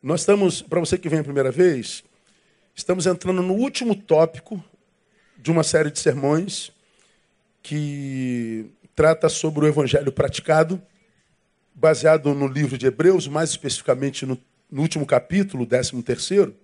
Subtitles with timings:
[0.00, 2.04] Nós estamos, para você que vem a primeira vez,
[2.72, 4.62] estamos entrando no último tópico
[5.36, 6.70] de uma série de sermões
[7.60, 10.80] que trata sobre o evangelho praticado,
[11.74, 14.38] baseado no livro de Hebreus, mais especificamente no,
[14.70, 16.54] no último capítulo, 13 terceiro.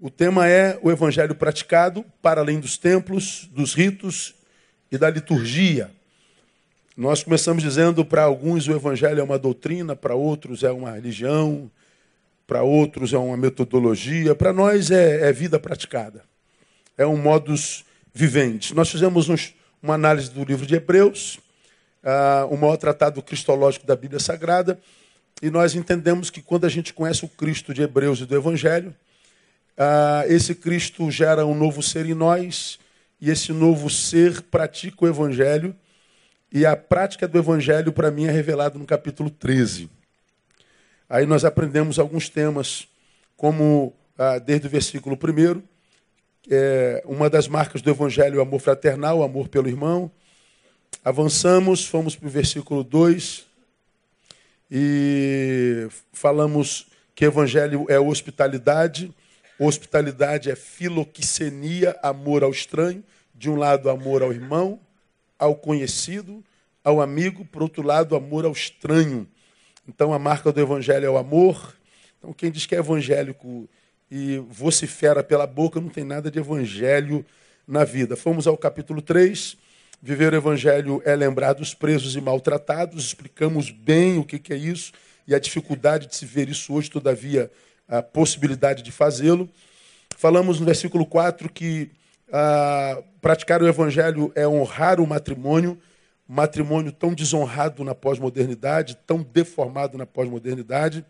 [0.00, 4.34] O tema é o evangelho praticado para além dos templos, dos ritos
[4.90, 5.92] e da liturgia.
[6.96, 11.70] Nós começamos dizendo para alguns o evangelho é uma doutrina, para outros é uma religião,
[12.50, 16.24] para outros é uma metodologia, para nós é, é, vida praticada,
[16.98, 18.74] é um modus vivendi.
[18.74, 21.38] Nós fizemos uns, uma análise do livro de Hebreus,
[22.02, 24.80] uh, o maior tratado cristológico da Bíblia Sagrada,
[25.40, 28.92] e nós entendemos que quando a gente conhece o Cristo de Hebreus e do Evangelho,
[29.78, 32.80] uh, esse Cristo gera um novo ser em nós,
[33.20, 35.72] e esse novo ser pratica o Evangelho,
[36.52, 39.88] e a prática do Evangelho, para mim, é revelado no capítulo 13.
[41.10, 42.86] Aí nós aprendemos alguns temas,
[43.36, 45.60] como ah, desde o versículo 1,
[46.48, 50.08] é, uma das marcas do Evangelho é o amor fraternal, o amor pelo irmão.
[51.04, 53.44] Avançamos, fomos para o versículo 2
[54.70, 59.12] e falamos que Evangelho é hospitalidade.
[59.58, 63.02] Hospitalidade é filoquicenia, amor ao estranho.
[63.34, 64.78] De um lado, amor ao irmão,
[65.36, 66.44] ao conhecido,
[66.84, 69.26] ao amigo, por outro lado, amor ao estranho.
[69.90, 71.74] Então a marca do evangelho é o amor.
[72.16, 73.68] Então quem diz que é evangélico
[74.08, 77.26] e vocifera pela boca não tem nada de evangelho
[77.66, 78.16] na vida.
[78.16, 79.56] Fomos ao capítulo 3.
[80.00, 83.04] Viver o evangelho é lembrar dos presos e maltratados.
[83.04, 84.92] Explicamos bem o que é isso
[85.26, 87.50] e a dificuldade de se ver isso hoje, todavia,
[87.88, 89.50] a possibilidade de fazê-lo.
[90.16, 91.90] Falamos no versículo 4 que
[92.32, 95.76] ah, praticar o evangelho é honrar o matrimônio
[96.32, 101.04] matrimônio tão desonrado na pós-modernidade, tão deformado na pós-modernidade.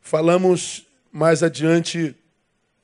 [0.00, 2.16] Falamos mais adiante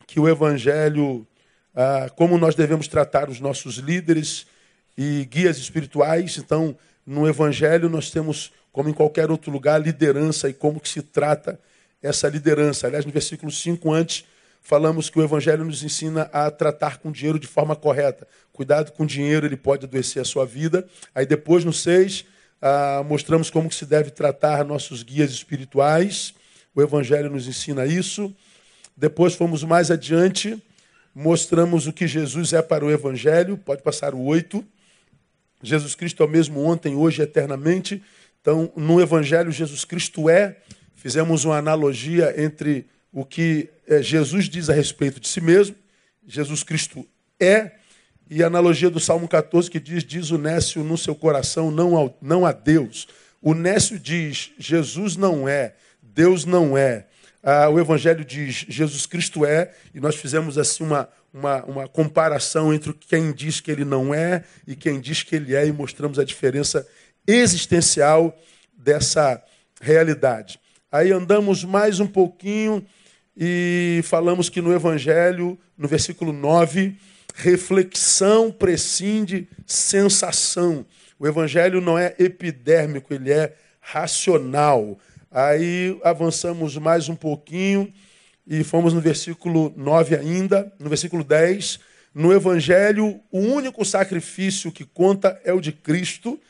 [0.06, 1.26] que o Evangelho,
[1.74, 4.46] ah, como nós devemos tratar os nossos líderes
[4.94, 6.36] e guias espirituais.
[6.36, 6.76] Então,
[7.06, 11.58] no Evangelho nós temos, como em qualquer outro lugar, liderança e como que se trata
[12.02, 12.86] essa liderança.
[12.86, 14.26] Aliás, no versículo 5 antes,
[14.68, 18.28] falamos que o Evangelho nos ensina a tratar com dinheiro de forma correta.
[18.52, 20.86] Cuidado com o dinheiro, ele pode adoecer a sua vida.
[21.14, 22.26] Aí depois, no 6,
[22.60, 26.34] ah, mostramos como se deve tratar nossos guias espirituais.
[26.74, 28.30] O Evangelho nos ensina isso.
[28.94, 30.62] Depois fomos mais adiante,
[31.14, 33.56] mostramos o que Jesus é para o Evangelho.
[33.56, 34.62] Pode passar o 8.
[35.62, 38.02] Jesus Cristo é o mesmo ontem, hoje, eternamente.
[38.42, 40.58] Então, no Evangelho, Jesus Cristo é.
[40.94, 45.76] Fizemos uma analogia entre o que é, Jesus diz a respeito de si mesmo,
[46.26, 47.06] Jesus Cristo
[47.40, 47.72] é,
[48.30, 51.96] e a analogia do Salmo 14 que diz: Diz o Nécio no seu coração, não,
[51.96, 53.08] ao, não a Deus.
[53.40, 57.06] O Nécio diz: Jesus não é, Deus não é.
[57.42, 62.74] Ah, o Evangelho diz: Jesus Cristo é, e nós fizemos assim uma, uma, uma comparação
[62.74, 66.18] entre quem diz que ele não é e quem diz que ele é, e mostramos
[66.18, 66.86] a diferença
[67.26, 68.36] existencial
[68.76, 69.42] dessa
[69.80, 70.60] realidade.
[70.90, 72.84] Aí andamos mais um pouquinho
[73.40, 76.96] e falamos que no Evangelho, no versículo 9,
[77.36, 80.84] reflexão prescinde sensação.
[81.20, 84.98] O Evangelho não é epidérmico, ele é racional.
[85.30, 87.92] Aí avançamos mais um pouquinho
[88.44, 91.78] e fomos no versículo 9 ainda, no versículo 10.
[92.12, 96.40] No Evangelho, o único sacrifício que conta é o de Cristo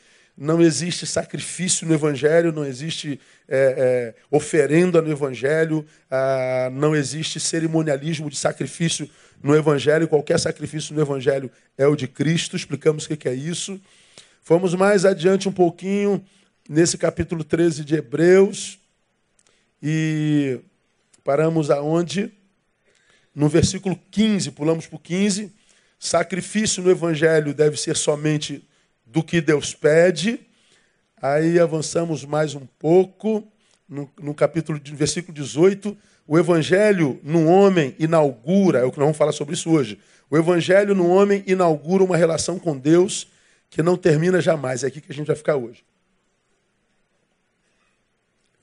[0.41, 7.41] não existe sacrifício no Evangelho, não existe é, é, oferenda no Evangelho, ah, não existe
[7.41, 9.09] cerimonialismo de sacrifício
[9.43, 10.07] no Evangelho.
[10.07, 12.55] Qualquer sacrifício no Evangelho é o de Cristo.
[12.55, 13.81] Explicamos o que é isso.
[14.41, 16.23] Fomos mais adiante um pouquinho
[16.69, 18.79] nesse capítulo 13 de Hebreus
[19.83, 20.61] e
[21.21, 22.31] paramos aonde?
[23.35, 25.51] No versículo 15, pulamos para o 15.
[25.99, 28.65] Sacrifício no Evangelho deve ser somente
[29.11, 30.39] do que Deus pede.
[31.21, 33.45] Aí avançamos mais um pouco,
[33.87, 35.97] no, no capítulo, de, versículo 18.
[36.27, 39.99] O evangelho no homem inaugura, é o que nós vamos falar sobre isso hoje.
[40.29, 43.27] O evangelho no homem inaugura uma relação com Deus
[43.69, 44.83] que não termina jamais.
[44.83, 45.83] É aqui que a gente vai ficar hoje.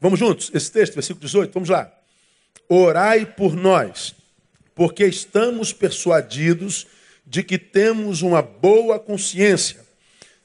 [0.01, 0.51] Vamos juntos?
[0.55, 1.93] Esse texto, versículo 18, vamos lá.
[2.69, 4.15] Orai por nós,
[4.75, 6.87] porque estamos persuadidos
[7.27, 9.86] de que temos uma boa consciência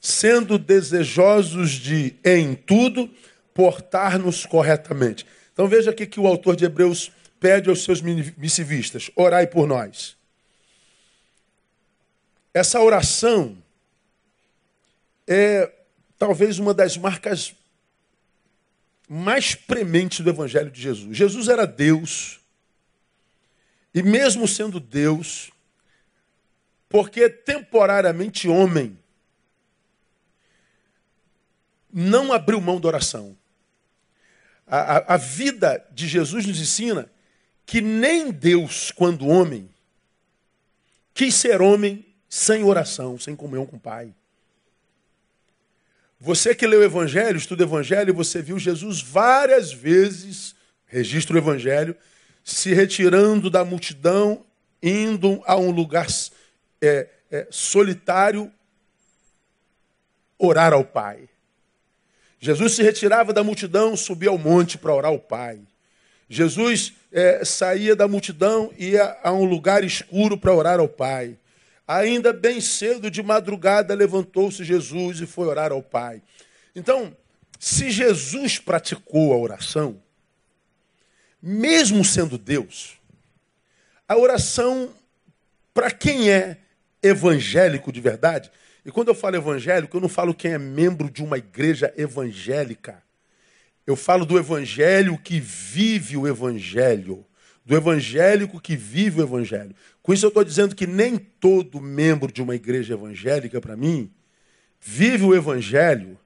[0.04, 3.08] sendo desejosos de, em tudo,
[3.54, 5.24] portar-nos corretamente.
[5.52, 10.16] Então veja aqui que o autor de Hebreus pede aos seus missivistas: orai por nós.
[12.52, 13.56] Essa oração
[15.26, 15.70] é
[16.18, 17.54] talvez uma das marcas
[19.08, 21.16] mais prementes do Evangelho de Jesus.
[21.16, 22.40] Jesus era Deus,
[23.94, 25.52] e mesmo sendo Deus,
[26.88, 28.98] porque temporariamente homem,
[31.92, 33.36] não abriu mão da oração.
[34.66, 37.10] A, a, a, vida de Jesus nos ensina
[37.66, 39.68] que nem Deus, quando homem,
[41.12, 44.14] quis ser homem sem oração, sem comunhão com o Pai.
[46.18, 50.54] Você que leu o Evangelho, estuda o Evangelho, você viu Jesus várias vezes,
[50.86, 51.96] registra o Evangelho,
[52.44, 54.46] se retirando da multidão,
[54.82, 56.06] indo a um lugar
[56.80, 58.52] é, é, solitário,
[60.38, 61.28] orar ao Pai.
[62.44, 65.60] Jesus se retirava da multidão, subia ao monte para orar ao Pai.
[66.28, 71.38] Jesus é, saía da multidão, ia a um lugar escuro para orar ao Pai.
[71.86, 76.20] Ainda bem cedo, de madrugada, levantou-se Jesus e foi orar ao Pai.
[76.74, 77.16] Então,
[77.60, 80.02] se Jesus praticou a oração,
[81.40, 82.98] mesmo sendo Deus,
[84.08, 84.92] a oração,
[85.72, 86.56] para quem é
[87.00, 88.50] evangélico de verdade,
[88.84, 93.02] e quando eu falo evangélico, eu não falo quem é membro de uma igreja evangélica.
[93.86, 97.24] Eu falo do evangelho que vive o evangelho.
[97.64, 99.74] Do evangélico que vive o evangelho.
[100.02, 104.10] Com isso eu estou dizendo que nem todo membro de uma igreja evangélica, para mim,
[104.80, 106.18] vive o evangelho.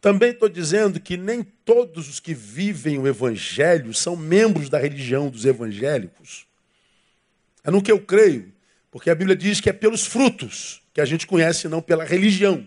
[0.00, 5.28] Também estou dizendo que nem todos os que vivem o evangelho são membros da religião
[5.28, 6.46] dos evangélicos.
[7.64, 8.52] É no que eu creio,
[8.92, 12.66] porque a Bíblia diz que é pelos frutos que a gente conhece, não pela religião.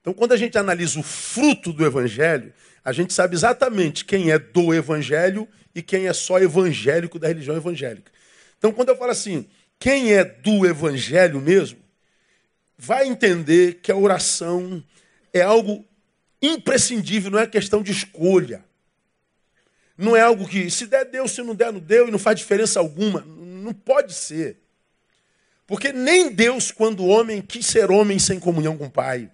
[0.00, 2.52] Então, quando a gente analisa o fruto do evangelho,
[2.84, 7.56] a gente sabe exatamente quem é do evangelho e quem é só evangélico da religião
[7.56, 8.10] evangélica.
[8.58, 9.46] Então, quando eu falo assim,
[9.78, 11.78] quem é do evangelho mesmo,
[12.76, 14.82] vai entender que a oração
[15.32, 15.86] é algo
[16.42, 18.64] imprescindível, não é questão de escolha.
[19.96, 22.36] Não é algo que, se der, deu, se não der, não deu, e não faz
[22.36, 23.20] diferença alguma.
[23.20, 24.58] Não pode ser.
[25.68, 29.30] Porque nem Deus, quando o homem quis ser homem sem comunhão com o Pai.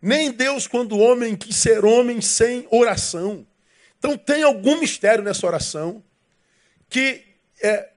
[0.00, 3.44] Nem Deus, quando o homem quis ser homem sem oração.
[3.98, 6.00] Então tem algum mistério nessa oração
[6.88, 7.24] que,
[7.60, 7.88] é,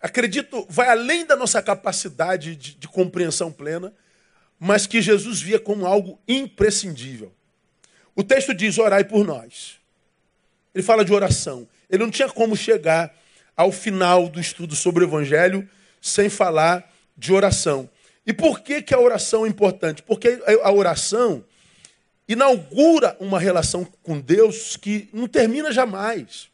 [0.00, 3.92] acredito, vai além da nossa capacidade de, de compreensão plena,
[4.58, 7.34] mas que Jesus via como algo imprescindível.
[8.14, 9.78] O texto diz: orai por nós.
[10.74, 11.68] Ele fala de oração.
[11.90, 13.14] Ele não tinha como chegar
[13.54, 15.68] ao final do estudo sobre o Evangelho
[16.06, 17.88] sem falar de oração.
[18.26, 20.02] E por que, que a oração é importante?
[20.02, 21.44] Porque a oração
[22.28, 26.50] inaugura uma relação com Deus que não termina jamais.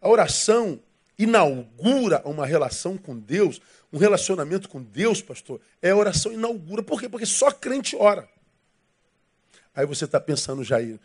[0.00, 0.80] A oração
[1.18, 3.60] inaugura uma relação com Deus,
[3.92, 5.60] um relacionamento com Deus, pastor.
[5.80, 6.82] É a oração inaugura.
[6.82, 7.08] Por quê?
[7.08, 8.28] Porque só crente ora.
[9.74, 10.98] Aí você está pensando, Jair,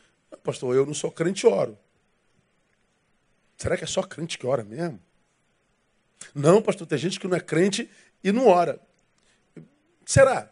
[0.44, 1.78] pastor, eu não sou crente, oro.
[3.58, 5.00] Será que é só crente que ora mesmo?
[6.34, 7.90] Não, pastor, tem gente que não é crente
[8.24, 8.80] e não ora.
[10.06, 10.52] Será?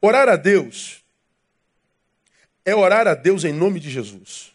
[0.00, 1.04] Orar a Deus
[2.64, 4.52] é orar a Deus em nome de Jesus.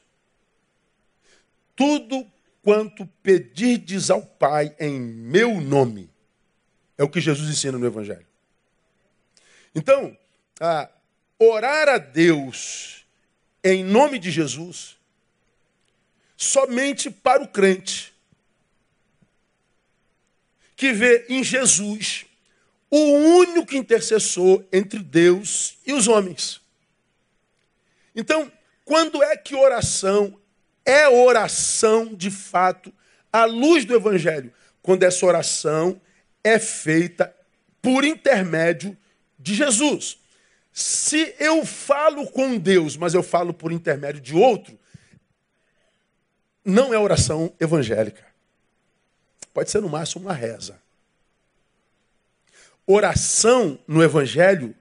[1.76, 2.30] Tudo
[2.62, 6.10] quanto pedirdes ao Pai em meu nome.
[6.98, 8.28] É o que Jesus ensina no Evangelho.
[9.74, 10.16] Então,
[10.60, 10.90] a
[11.40, 13.06] orar a Deus
[13.64, 14.98] em nome de Jesus
[16.36, 18.11] somente para o crente
[20.82, 22.26] que vê em Jesus
[22.90, 26.60] o único intercessor entre Deus e os homens.
[28.16, 28.52] Então,
[28.84, 30.42] quando é que oração
[30.84, 32.92] é oração de fato
[33.32, 34.52] à luz do Evangelho?
[34.82, 36.02] Quando essa oração
[36.44, 37.32] é feita
[37.80, 38.98] por intermédio
[39.38, 40.18] de Jesus.
[40.74, 44.80] Se eu falo com Deus, mas eu falo por intermédio de outro,
[46.66, 48.31] não é oração evangélica.
[49.54, 50.80] Pode ser no máximo uma reza.
[52.86, 54.76] Oração no Evangelho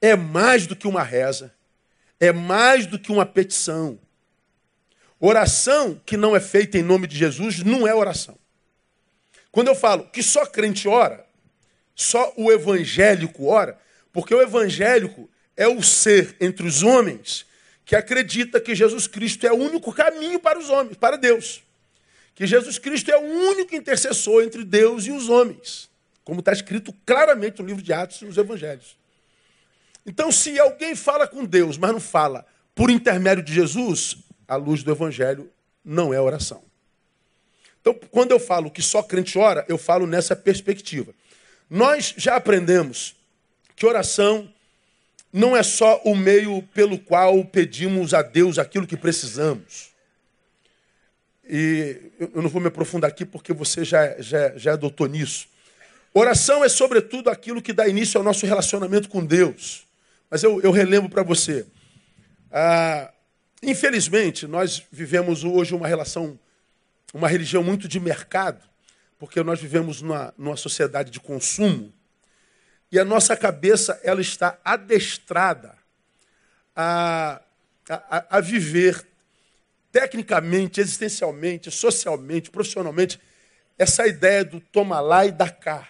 [0.00, 1.54] é mais do que uma reza,
[2.18, 3.98] é mais do que uma petição.
[5.18, 8.38] Oração que não é feita em nome de Jesus não é oração.
[9.52, 11.26] Quando eu falo que só crente ora,
[11.94, 13.78] só o evangélico ora,
[14.12, 17.44] porque o evangélico é o ser entre os homens
[17.84, 21.62] que acredita que Jesus Cristo é o único caminho para os homens, para Deus
[22.40, 23.20] que Jesus Cristo é o
[23.50, 25.90] único intercessor entre Deus e os homens,
[26.24, 28.96] como está escrito claramente no livro de Atos e nos Evangelhos.
[30.06, 34.16] Então, se alguém fala com Deus, mas não fala por intermédio de Jesus,
[34.48, 35.50] a luz do Evangelho
[35.84, 36.62] não é oração.
[37.78, 41.12] Então, quando eu falo que só crente ora, eu falo nessa perspectiva.
[41.68, 43.16] Nós já aprendemos
[43.76, 44.50] que oração
[45.30, 49.89] não é só o meio pelo qual pedimos a Deus aquilo que precisamos.
[51.52, 55.48] E eu não vou me aprofundar aqui porque você já, já, já adotou nisso.
[56.14, 59.84] Oração é, sobretudo, aquilo que dá início ao nosso relacionamento com Deus.
[60.30, 61.66] Mas eu, eu relembro para você.
[62.52, 63.12] Ah,
[63.60, 66.38] infelizmente, nós vivemos hoje uma relação,
[67.12, 68.62] uma religião muito de mercado,
[69.18, 71.92] porque nós vivemos numa, numa sociedade de consumo.
[72.92, 75.74] E a nossa cabeça ela está adestrada
[76.76, 77.42] a,
[77.88, 79.09] a, a viver
[79.92, 83.20] tecnicamente, existencialmente, socialmente, profissionalmente,
[83.78, 85.88] essa ideia do toma lá e dá cá.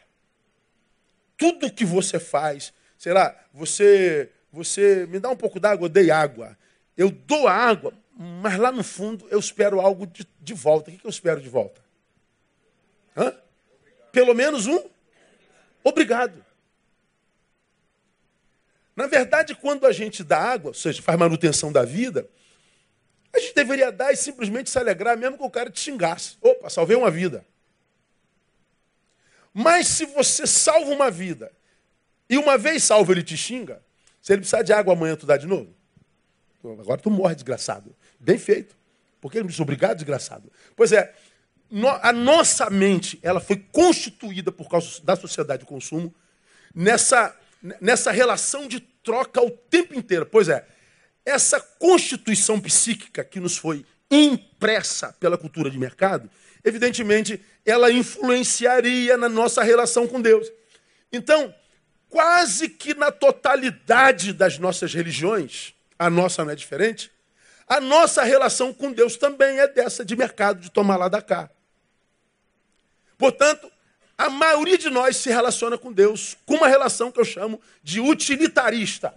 [1.36, 6.10] Tudo que você faz, sei lá, você, você me dá um pouco d'água, eu dei
[6.10, 6.56] água.
[6.96, 10.90] Eu dou a água, mas lá no fundo eu espero algo de, de volta.
[10.90, 11.80] O que eu espero de volta?
[13.16, 13.34] Hã?
[14.12, 14.78] Pelo menos um
[15.82, 16.44] obrigado.
[18.94, 22.28] Na verdade, quando a gente dá água, ou seja, faz manutenção da vida,
[23.32, 26.36] a gente deveria dar e simplesmente se alegrar, mesmo que o cara te xingasse.
[26.40, 27.44] Opa, salvei uma vida.
[29.52, 31.52] Mas se você salva uma vida
[32.28, 33.82] e uma vez salvo ele te xinga,
[34.20, 35.74] se ele precisar de água amanhã, tu dá de novo?
[36.62, 37.94] Agora tu morre, desgraçado.
[38.18, 38.76] Bem feito.
[39.20, 40.50] Porque ele me disse, obrigado, desgraçado.
[40.76, 41.14] Pois é,
[42.02, 46.14] a nossa mente ela foi constituída por causa da sociedade de consumo
[46.74, 47.36] nessa,
[47.80, 50.26] nessa relação de troca o tempo inteiro.
[50.26, 50.66] Pois é,
[51.24, 56.28] essa constituição psíquica que nos foi impressa pela cultura de mercado,
[56.64, 60.50] evidentemente, ela influenciaria na nossa relação com Deus.
[61.12, 61.54] Então,
[62.08, 67.10] quase que na totalidade das nossas religiões, a nossa não é diferente,
[67.68, 71.48] a nossa relação com Deus também é dessa de mercado, de tomar lá da cá.
[73.16, 73.70] Portanto,
[74.18, 78.00] a maioria de nós se relaciona com Deus com uma relação que eu chamo de
[78.00, 79.14] utilitarista.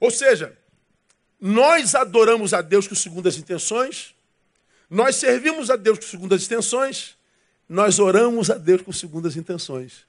[0.00, 0.58] Ou seja,
[1.38, 4.14] nós adoramos a Deus com segundas intenções,
[4.88, 7.16] nós servimos a Deus com segundas intenções,
[7.68, 10.06] nós oramos a Deus com segundas intenções.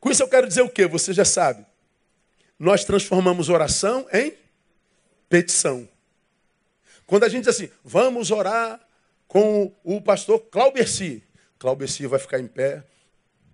[0.00, 0.86] Com isso eu quero dizer o quê?
[0.86, 1.66] Você já sabe.
[2.58, 4.34] Nós transformamos oração em
[5.28, 5.88] petição.
[7.06, 8.80] Quando a gente diz assim, vamos orar
[9.28, 11.22] com o pastor Clauberci.
[11.58, 12.84] Clauberci vai ficar em pé.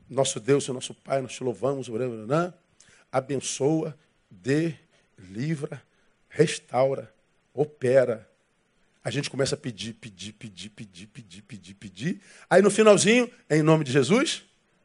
[0.08, 2.54] Nosso Deus, nosso Pai, nós te louvamos, oramos, né?
[3.12, 3.96] Abençoa,
[4.30, 4.74] dê,
[5.18, 5.82] livra,
[6.28, 7.12] restaura,
[7.54, 8.28] opera.
[9.02, 12.20] A gente começa a pedir, pedir, pedir, pedir, pedir, pedir, pedir.
[12.48, 14.44] Aí no finalzinho, em nome de Jesus,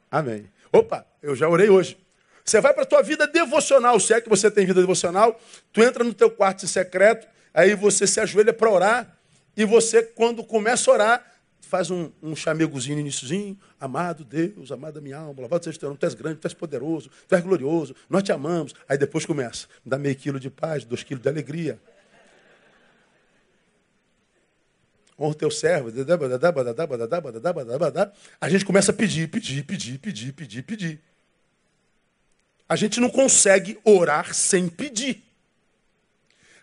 [0.09, 0.49] amém.
[0.71, 1.97] Opa, eu já orei hoje.
[2.43, 5.39] Você vai para a tua vida devocional, se é que você tem vida devocional,
[5.71, 9.17] tu entra no teu quarto secreto, aí você se ajoelha para orar,
[9.55, 11.32] e você, quando começa a orar,
[11.73, 15.97] faz um, um chamegozinho no iníciozinho, amado Deus, amada minha alma, louvado seja teu nome,
[15.97, 18.75] tu és grande, tu és poderoso, tu és glorioso, nós te amamos.
[18.87, 21.79] Aí depois começa, dá meio quilo de paz, dois quilos de alegria.
[25.17, 25.89] Honra o teu servo.
[28.39, 31.01] A gente começa a pedir, pedir, pedir, pedir, pedir, pedir.
[32.69, 35.23] A gente não consegue orar sem pedir.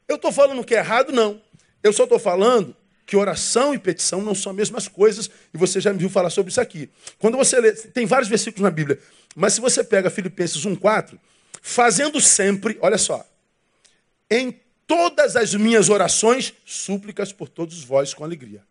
[0.07, 1.43] Eu estou falando que é errado, não.
[1.83, 2.77] Eu só estou falando
[3.11, 6.31] que oração e petição não são as mesmas coisas, e você já me viu falar
[6.31, 6.89] sobre isso aqui.
[7.19, 9.01] Quando você lê, tem vários versículos na Bíblia,
[9.35, 11.19] mas se você pega Filipenses 1,4,
[11.61, 13.29] fazendo sempre, olha só,
[14.31, 14.55] em
[14.87, 18.63] todas as minhas orações, súplicas por todos vós com alegria.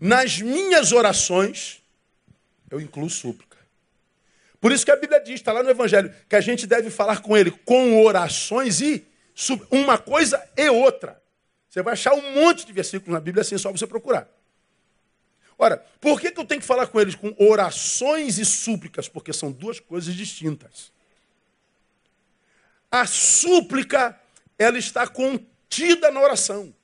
[0.00, 1.82] Nas minhas orações,
[2.70, 3.58] eu incluo súplica.
[4.62, 7.20] Por isso que a Bíblia diz, está lá no Evangelho, que a gente deve falar
[7.20, 9.06] com ele com orações e
[9.70, 11.25] uma coisa e outra.
[11.76, 14.26] Você vai achar um monte de versículos na Bíblia assim, é só você procurar.
[15.58, 19.10] Ora, por que, que eu tenho que falar com eles com orações e súplicas?
[19.10, 20.90] Porque são duas coisas distintas.
[22.90, 24.18] A súplica,
[24.58, 26.74] ela está contida na oração.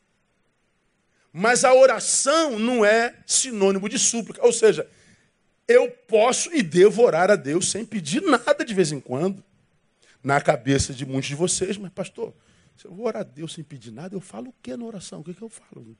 [1.32, 4.44] Mas a oração não é sinônimo de súplica.
[4.44, 4.86] Ou seja,
[5.66, 9.42] eu posso e devo orar a Deus sem pedir nada de vez em quando.
[10.22, 12.34] Na cabeça de muitos de vocês, mas pastor,
[12.76, 15.20] se eu vou orar a Deus sem pedir nada, eu falo o que na oração?
[15.20, 15.96] O que, que eu falo?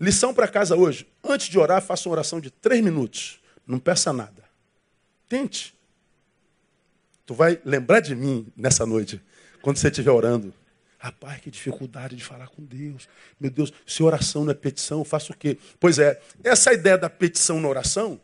[0.00, 1.06] Lição para casa hoje.
[1.24, 3.40] Antes de orar, faça uma oração de três minutos.
[3.66, 4.44] Não peça nada.
[5.28, 5.74] Tente.
[7.26, 9.20] Tu vai lembrar de mim nessa noite,
[9.60, 10.54] quando você estiver orando.
[10.98, 13.08] Rapaz, que dificuldade de falar com Deus.
[13.38, 15.58] Meu Deus, se oração não é petição, eu faço o quê?
[15.78, 18.20] Pois é, essa ideia da petição na oração,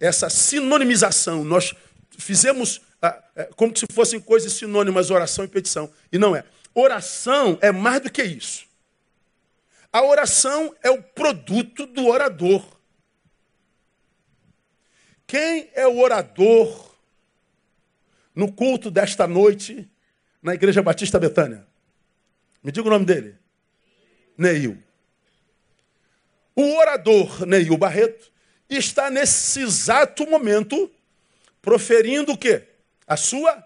[0.00, 1.74] essa sinonimização, nós
[2.18, 5.90] fizemos ah, é, como se fossem coisas sinônimas, oração e petição.
[6.10, 6.44] E não é.
[6.74, 8.66] Oração é mais do que isso.
[9.92, 12.64] A oração é o produto do orador.
[15.24, 16.96] Quem é o orador
[18.34, 19.88] no culto desta noite
[20.42, 21.64] na Igreja Batista Betânia?
[22.62, 23.38] Me diga o nome dele.
[24.36, 24.82] Neil.
[26.56, 28.32] O orador Neil Barreto
[28.68, 30.90] está nesse exato momento
[31.62, 32.68] proferindo o quê?
[33.06, 33.62] A sua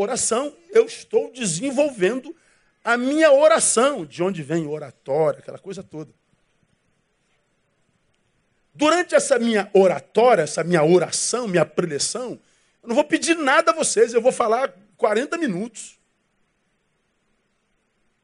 [0.00, 0.54] oração.
[0.70, 2.34] Eu estou desenvolvendo
[2.82, 6.12] a minha oração, de onde vem oratória, aquela coisa toda.
[8.74, 12.40] Durante essa minha oratória, essa minha oração, minha preleção,
[12.82, 15.98] eu não vou pedir nada a vocês, eu vou falar 40 minutos.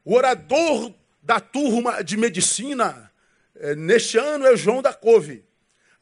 [0.03, 3.11] O orador da turma de medicina
[3.55, 5.43] é, neste ano é o João da Cove.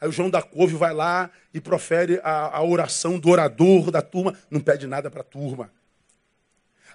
[0.05, 4.03] Aí o João da Cove vai lá e profere a, a oração do orador da
[4.03, 5.73] turma, não pede nada para a turma.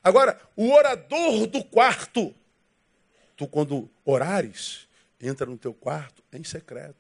[0.01, 2.33] Agora, o orador do quarto,
[3.37, 4.87] tu quando orares,
[5.21, 6.95] entra no teu quarto em secreto.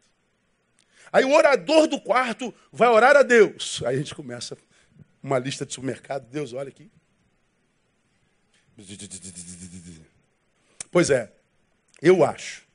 [1.12, 3.80] Aí o orador do quarto vai orar a Deus.
[3.86, 4.58] Aí a gente começa
[5.22, 6.28] uma lista de supermercado.
[6.28, 6.90] Deus, olha aqui.
[10.90, 11.32] Pois é,
[12.02, 12.68] eu acho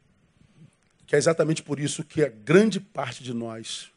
[1.05, 3.91] que é exatamente por isso que a grande parte de nós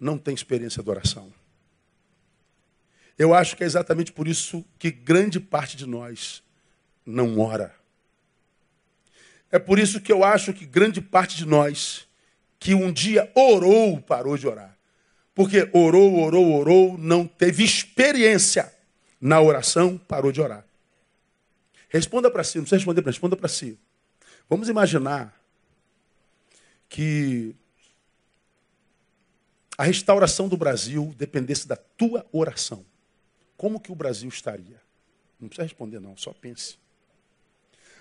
[0.00, 1.32] não tem experiência de oração.
[3.18, 6.42] Eu acho que é exatamente por isso que grande parte de nós
[7.06, 7.74] não ora.
[9.50, 12.08] É por isso que eu acho que grande parte de nós
[12.58, 14.76] que um dia orou parou de orar.
[15.34, 18.72] Porque orou, orou, orou, não teve experiência
[19.20, 20.64] na oração, parou de orar.
[21.88, 23.78] Responda para si, não precisa responder responda para si.
[24.48, 25.41] Vamos imaginar
[26.92, 27.56] que
[29.78, 32.84] a restauração do Brasil dependesse da tua oração.
[33.56, 34.78] Como que o Brasil estaria?
[35.40, 36.76] Não precisa responder não, só pense.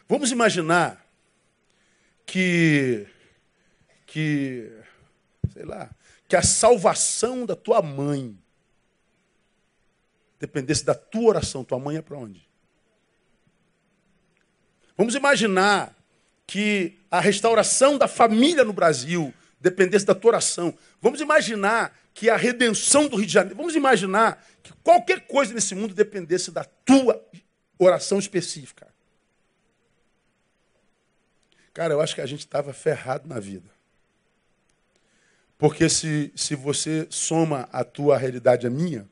[0.10, 1.08] Vamos imaginar
[2.26, 3.08] que
[4.06, 4.70] que
[5.54, 5.90] sei lá,
[6.28, 8.38] que a salvação da tua mãe
[10.38, 11.64] dependesse da tua oração.
[11.64, 12.46] Tua mãe é para onde?
[14.98, 15.96] Vamos imaginar
[16.52, 20.78] que a restauração da família no Brasil dependesse da tua oração.
[21.02, 25.74] Vamos imaginar que a redenção do Rio de Janeiro, vamos imaginar que qualquer coisa nesse
[25.74, 27.26] mundo dependesse da tua
[27.80, 28.86] oração específica.
[31.74, 33.72] Cara, eu acho que a gente estava ferrado na vida.
[35.58, 39.08] Porque se, se você soma a tua realidade à minha,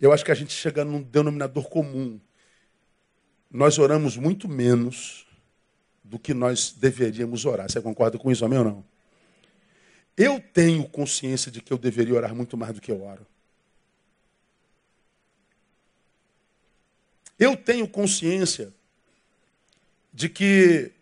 [0.00, 2.20] eu acho que a gente chega num denominador comum
[3.50, 5.25] nós oramos muito menos
[6.08, 7.70] do que nós deveríamos orar.
[7.70, 8.84] Você concorda com isso, amém ou não?
[10.16, 13.26] Eu tenho consciência de que eu deveria orar muito mais do que eu oro.
[17.38, 18.72] Eu tenho consciência
[20.12, 20.92] de que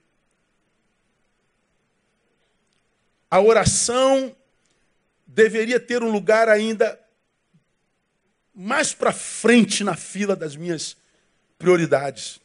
[3.31, 4.35] a oração
[5.27, 6.99] deveria ter um lugar ainda
[8.53, 10.97] mais para frente na fila das minhas
[11.59, 12.41] prioridades.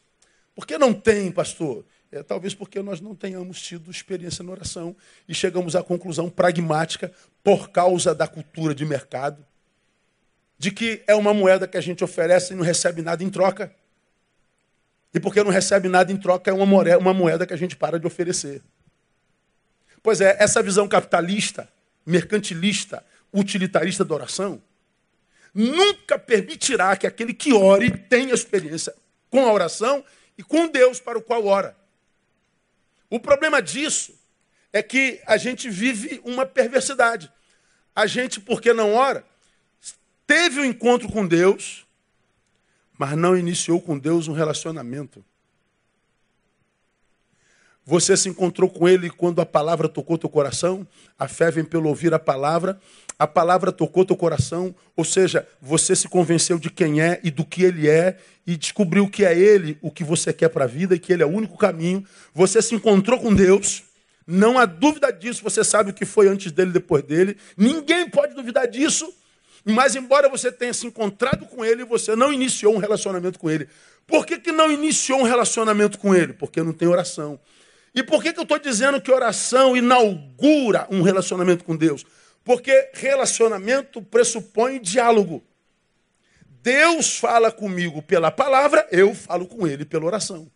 [0.54, 1.86] Por que não tem, pastor?
[2.12, 4.96] É, talvez porque nós não tenhamos tido experiência na oração
[5.28, 7.12] e chegamos à conclusão pragmática,
[7.44, 9.46] por causa da cultura de mercado,
[10.58, 13.74] de que é uma moeda que a gente oferece e não recebe nada em troca.
[15.14, 18.06] E porque não recebe nada em troca, é uma moeda, que a gente para de
[18.06, 18.62] oferecer.
[20.04, 21.70] Pois é, essa visão capitalista,
[22.06, 24.62] mercantilista, utilitarista da oração,
[25.54, 28.94] nunca permitirá que aquele que ore tenha experiência
[29.30, 30.04] com a oração
[30.38, 31.79] e com Deus para o qual ora.
[33.10, 34.14] O problema disso
[34.72, 37.32] é que a gente vive uma perversidade.
[37.96, 39.26] A gente, porque não ora,
[40.28, 41.86] teve um encontro com Deus,
[42.98, 45.24] mas não iniciou com Deus um relacionamento.
[47.86, 50.88] Você se encontrou com Ele quando a palavra tocou teu coração?
[51.18, 52.80] A fé vem pelo ouvir a palavra.
[53.20, 57.44] A palavra tocou teu coração, ou seja, você se convenceu de quem é e do
[57.44, 60.96] que Ele é e descobriu que é Ele o que você quer para a vida
[60.96, 62.06] e que Ele é o único caminho.
[62.34, 63.84] Você se encontrou com Deus.
[64.26, 67.36] Não há dúvida disso, você sabe o que foi antes dele e depois dele.
[67.58, 69.14] Ninguém pode duvidar disso.
[69.66, 73.68] Mas, embora você tenha se encontrado com ele, você não iniciou um relacionamento com ele.
[74.08, 76.32] Por que, que não iniciou um relacionamento com ele?
[76.32, 77.38] Porque não tem oração.
[77.94, 82.06] E por que, que eu estou dizendo que oração inaugura um relacionamento com Deus?
[82.44, 85.44] Porque relacionamento pressupõe diálogo.
[86.62, 90.50] Deus fala comigo pela palavra, eu falo com ele pela oração.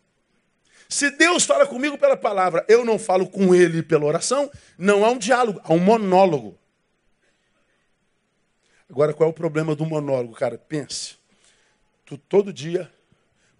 [0.88, 5.10] Se Deus fala comigo pela palavra, eu não falo com ele pela oração, não há
[5.10, 6.58] um diálogo, há um monólogo.
[8.88, 10.58] Agora, qual é o problema do monólogo, cara?
[10.58, 11.16] Pense.
[12.04, 12.90] Tu todo dia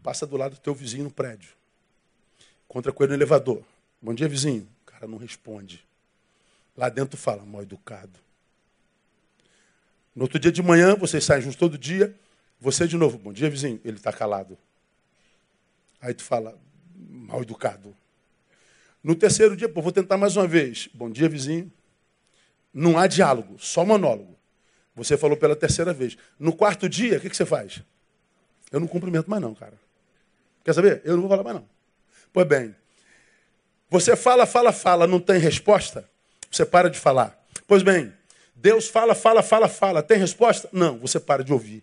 [0.03, 1.55] passa do lado do teu vizinho no prédio.
[2.67, 3.63] Encontra com ele no elevador.
[4.01, 4.69] Bom dia, vizinho.
[4.83, 5.85] O cara não responde.
[6.77, 8.19] Lá dentro fala, mal educado.
[10.15, 12.15] No outro dia de manhã, vocês saem juntos todo dia.
[12.61, 13.81] Você de novo, bom dia, vizinho.
[13.85, 14.57] Ele está calado.
[16.01, 16.59] Aí tu fala,
[16.95, 17.97] mal educado.
[19.03, 20.89] No terceiro dia, pô, vou tentar mais uma vez.
[20.95, 21.71] Bom dia, vizinho.
[22.73, 24.37] Não há diálogo, só monólogo.
[24.97, 26.17] Você falou pela terceira vez.
[26.39, 27.83] No quarto dia, o que, que você faz?
[28.71, 29.75] Eu não cumprimento mais não, cara.
[30.65, 31.03] Quer saber?
[31.05, 31.69] Eu não vou falar mais não.
[32.33, 32.75] Pois bem,
[33.89, 36.09] você fala, fala, fala, não tem resposta?
[36.55, 37.37] Você para de falar.
[37.67, 38.13] Pois bem,
[38.55, 40.05] Deus fala, fala, fala, fala.
[40.05, 40.69] Tem resposta?
[40.73, 41.83] Não, você para de ouvir.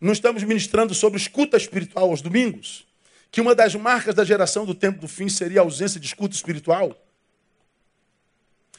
[0.00, 2.84] Não estamos ministrando sobre escuta espiritual aos domingos?
[3.30, 6.34] Que uma das marcas da geração do tempo do fim seria a ausência de escuta
[6.34, 7.00] espiritual?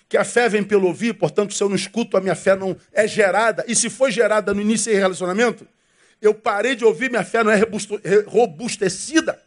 [0.09, 2.75] Que a fé vem pelo ouvir, portanto, se eu não escuto, a minha fé não
[2.91, 3.63] é gerada.
[3.65, 5.65] E se foi gerada no início em relacionamento,
[6.21, 7.61] eu parei de ouvir, minha fé não é
[8.27, 9.41] robustecida.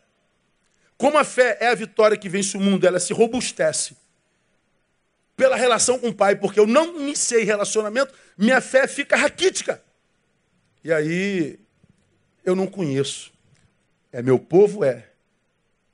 [0.96, 4.05] Como a fé é a vitória que vence o mundo, ela se robustece
[5.36, 9.82] pela relação com o pai, porque eu não iniciei relacionamento, minha fé fica raquítica.
[10.82, 11.58] E aí
[12.44, 13.32] eu não conheço.
[14.10, 14.84] É meu povo?
[14.84, 15.10] É.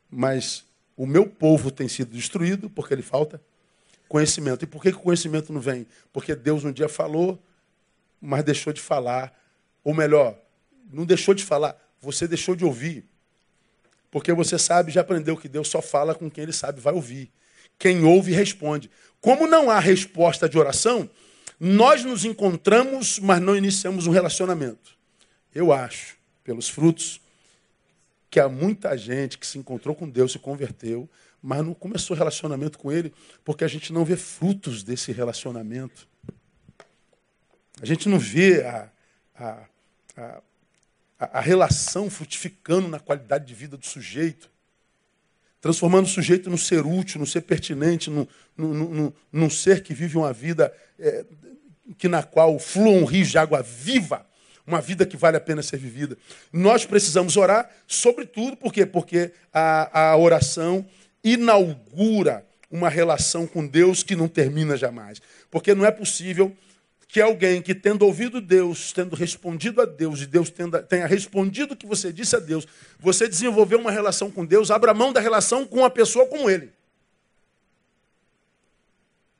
[0.08, 0.64] Mas
[0.96, 3.42] o meu povo tem sido destruído porque ele falta
[4.08, 4.62] conhecimento.
[4.62, 5.86] E por que, que o conhecimento não vem?
[6.12, 7.42] Porque Deus um dia falou,
[8.20, 9.36] mas deixou de falar.
[9.82, 10.38] Ou melhor,
[10.92, 13.04] não deixou de falar, você deixou de ouvir.
[14.10, 17.32] Porque você sabe, já aprendeu que Deus só fala com quem ele sabe vai ouvir.
[17.78, 18.90] Quem ouve responde.
[19.20, 21.08] Como não há resposta de oração,
[21.58, 24.96] nós nos encontramos, mas não iniciamos um relacionamento.
[25.54, 27.20] Eu acho, pelos frutos,
[28.30, 31.08] que há muita gente que se encontrou com Deus, se converteu,
[31.42, 33.12] mas não começou relacionamento com Ele,
[33.44, 36.08] porque a gente não vê frutos desse relacionamento.
[37.80, 38.90] A gente não vê a,
[39.34, 39.64] a,
[40.16, 40.42] a,
[41.18, 44.51] a relação frutificando na qualidade de vida do sujeito
[45.62, 49.94] transformando o sujeito num ser útil, num ser pertinente, num, num, num, num ser que
[49.94, 51.24] vive uma vida é,
[51.96, 54.26] que na qual flua um rio de água viva,
[54.66, 56.18] uma vida que vale a pena ser vivida.
[56.52, 58.84] Nós precisamos orar, sobretudo, por quê?
[58.84, 60.84] Porque a, a oração
[61.22, 65.22] inaugura uma relação com Deus que não termina jamais.
[65.48, 66.52] Porque não é possível
[67.12, 70.50] que alguém que, tendo ouvido Deus, tendo respondido a Deus, e Deus
[70.88, 72.66] tenha respondido o que você disse a Deus,
[72.98, 76.72] você desenvolveu uma relação com Deus, abra mão da relação com uma pessoa como Ele.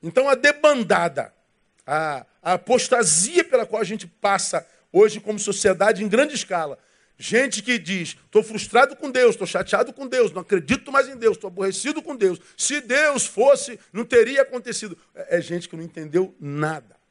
[0.03, 1.33] Então, a debandada,
[1.83, 6.77] a, a apostasia pela qual a gente passa hoje como sociedade em grande escala,
[7.15, 11.15] Gente que diz: estou frustrado com Deus, estou chateado com Deus, não acredito mais em
[11.15, 12.39] Deus, estou aborrecido com Deus.
[12.57, 14.97] Se Deus fosse, não teria acontecido.
[15.13, 17.02] É, é gente que não entendeu nada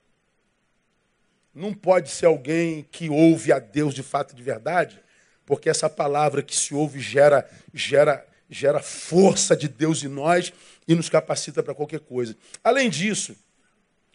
[1.55, 5.01] não pode ser alguém que ouve a Deus de fato e de verdade,
[5.45, 10.53] porque essa palavra que se ouve gera, gera, gera força de Deus em nós
[10.89, 12.37] e nos capacita para qualquer coisa.
[12.65, 13.37] Além disso,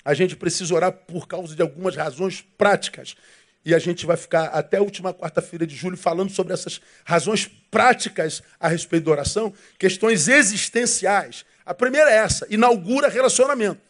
[0.04, 3.16] a gente precisa orar por causa de algumas razões práticas.
[3.66, 7.46] E a gente vai ficar até a última quarta-feira de julho falando sobre essas razões
[7.70, 11.46] práticas a respeito da oração, questões existenciais.
[11.66, 13.87] A primeira é essa: inaugura relacionamento.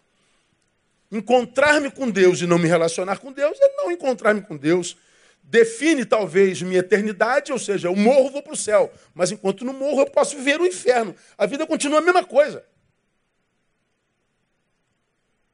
[1.12, 4.98] Encontrar-me com Deus e não me relacionar com Deus é não encontrar-me com Deus.
[5.42, 8.92] Define talvez minha eternidade, ou seja, eu morro, vou para o céu.
[9.14, 11.16] Mas enquanto não morro, eu posso viver o inferno.
[11.38, 12.66] A vida continua a mesma coisa.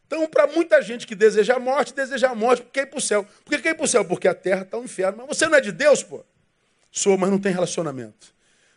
[0.08, 2.98] Então, para muita gente que deseja a morte, deseja a morte porque quer ir para
[2.98, 3.24] o céu.
[3.46, 4.04] Por que quer ir para o céu?
[4.04, 5.18] Porque a terra está um inferno.
[5.20, 6.24] Mas você não é de Deus, pô?
[6.92, 8.33] Sou, mas não tem relacionamento.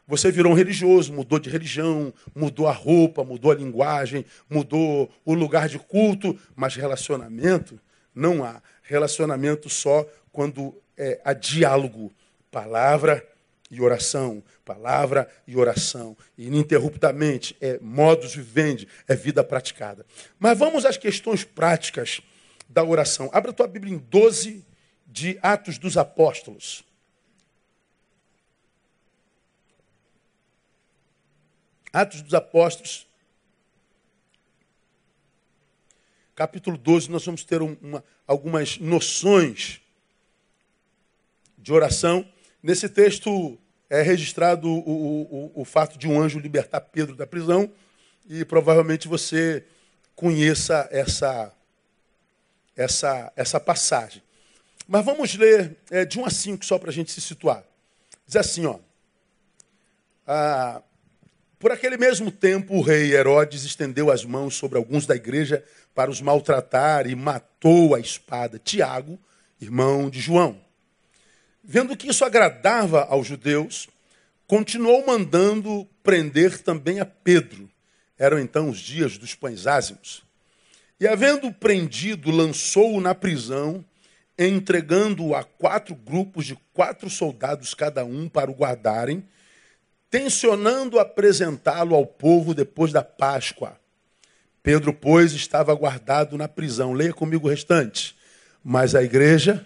[0.06, 5.34] Você virou um religioso, mudou de religião, mudou a roupa, mudou a linguagem, mudou o
[5.34, 7.80] lugar de culto, mas relacionamento
[8.14, 8.62] não há.
[8.82, 12.12] Relacionamento só quando é, há diálogo,
[12.52, 13.26] palavra
[13.68, 16.16] e oração, palavra e oração.
[16.38, 20.06] Ininterruptamente é modus vivendi, é vida praticada.
[20.38, 22.20] Mas vamos às questões práticas
[22.68, 23.28] da oração.
[23.32, 24.64] Abra a tua Bíblia em 12
[25.04, 26.85] de Atos dos Apóstolos.
[31.96, 33.06] Atos dos Apóstolos,
[36.34, 39.80] capítulo 12, nós vamos ter uma, algumas noções
[41.56, 42.30] de oração.
[42.62, 47.72] Nesse texto é registrado o, o, o, fato de um anjo libertar Pedro da prisão,
[48.28, 49.64] e provavelmente você
[50.14, 51.50] conheça essa,
[52.76, 54.22] essa, essa passagem.
[54.86, 57.64] Mas vamos ler é, de 1 a 5 só para a gente se situar.
[58.26, 58.78] Diz assim, ó.
[61.58, 65.64] Por aquele mesmo tempo, o rei Herodes estendeu as mãos sobre alguns da igreja
[65.94, 69.18] para os maltratar e matou a espada Tiago,
[69.60, 70.60] irmão de João.
[71.64, 73.88] Vendo que isso agradava aos judeus,
[74.46, 77.68] continuou mandando prender também a Pedro.
[78.18, 80.22] Eram então os dias dos pães ázimos.
[81.00, 83.84] E havendo prendido, lançou-o na prisão,
[84.38, 89.26] entregando-o a quatro grupos de quatro soldados cada um para o guardarem,
[90.10, 93.78] tensionando apresentá-lo ao povo depois da Páscoa.
[94.62, 96.92] Pedro, pois, estava guardado na prisão.
[96.92, 98.16] Leia comigo o restante.
[98.64, 99.64] Mas a igreja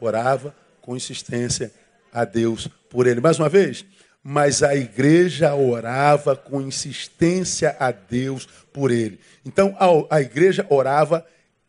[0.00, 1.72] orava com insistência
[2.12, 3.20] a Deus por ele.
[3.20, 3.84] Mais uma vez.
[4.22, 9.20] Mas a igreja orava com insistência a Deus por ele.
[9.44, 9.76] Então
[10.10, 11.26] a, igreja orava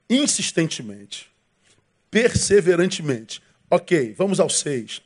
[0.10, 1.30] insistentemente,
[2.10, 3.42] perseverantemente.
[3.70, 5.02] Ok, vamos ao seis.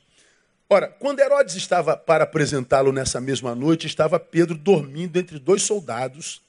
[0.73, 6.41] Ora, quando Herodes estava para apresentá-lo nessa mesma noite, estava Pedro dormindo entre dois soldados,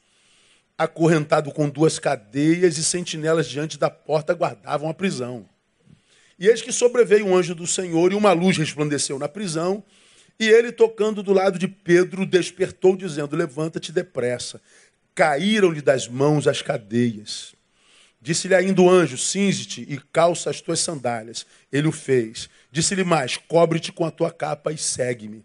[0.78, 5.46] acorrentado com duas cadeias e sentinelas diante da porta guardavam a prisão.
[6.38, 9.84] E eis que sobreveio um anjo do Senhor e uma luz resplandeceu na prisão,
[10.40, 14.58] e ele, tocando do lado de Pedro, despertou, dizendo: Levanta-te depressa.
[15.14, 17.54] Caíram-lhe das mãos as cadeias.
[18.24, 21.44] Disse-lhe ainda o anjo: Cinze-te e calça as tuas sandálias.
[21.70, 22.48] Ele o fez.
[22.72, 25.44] Disse-lhe mais: Cobre-te com a tua capa e segue-me.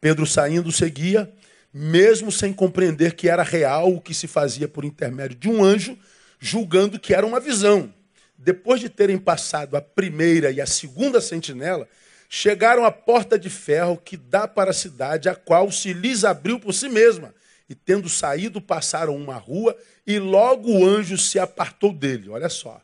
[0.00, 1.30] Pedro, saindo, seguia,
[1.74, 5.94] mesmo sem compreender que era real o que se fazia por intermédio de um anjo,
[6.40, 7.92] julgando que era uma visão.
[8.38, 11.86] Depois de terem passado a primeira e a segunda sentinela,
[12.30, 16.58] chegaram à porta de ferro que dá para a cidade, a qual se lhes abriu
[16.58, 17.34] por si mesma.
[17.68, 19.76] E tendo saído, passaram uma rua
[20.06, 22.28] e logo o anjo se apartou dele.
[22.28, 22.80] Olha só.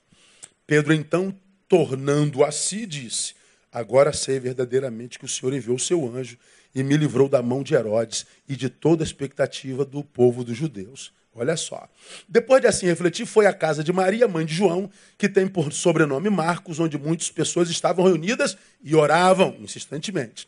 [0.67, 1.35] Pedro, então,
[1.69, 3.35] tornando a si, disse:
[3.71, 6.37] Agora sei verdadeiramente que o Senhor enviou o seu anjo
[6.75, 10.57] e me livrou da mão de Herodes e de toda a expectativa do povo dos
[10.57, 11.13] judeus.
[11.35, 11.89] Olha só.
[12.29, 15.73] Depois de assim refletir, foi à casa de Maria, mãe de João, que tem por
[15.73, 20.47] sobrenome Marcos, onde muitas pessoas estavam reunidas e oravam insistentemente.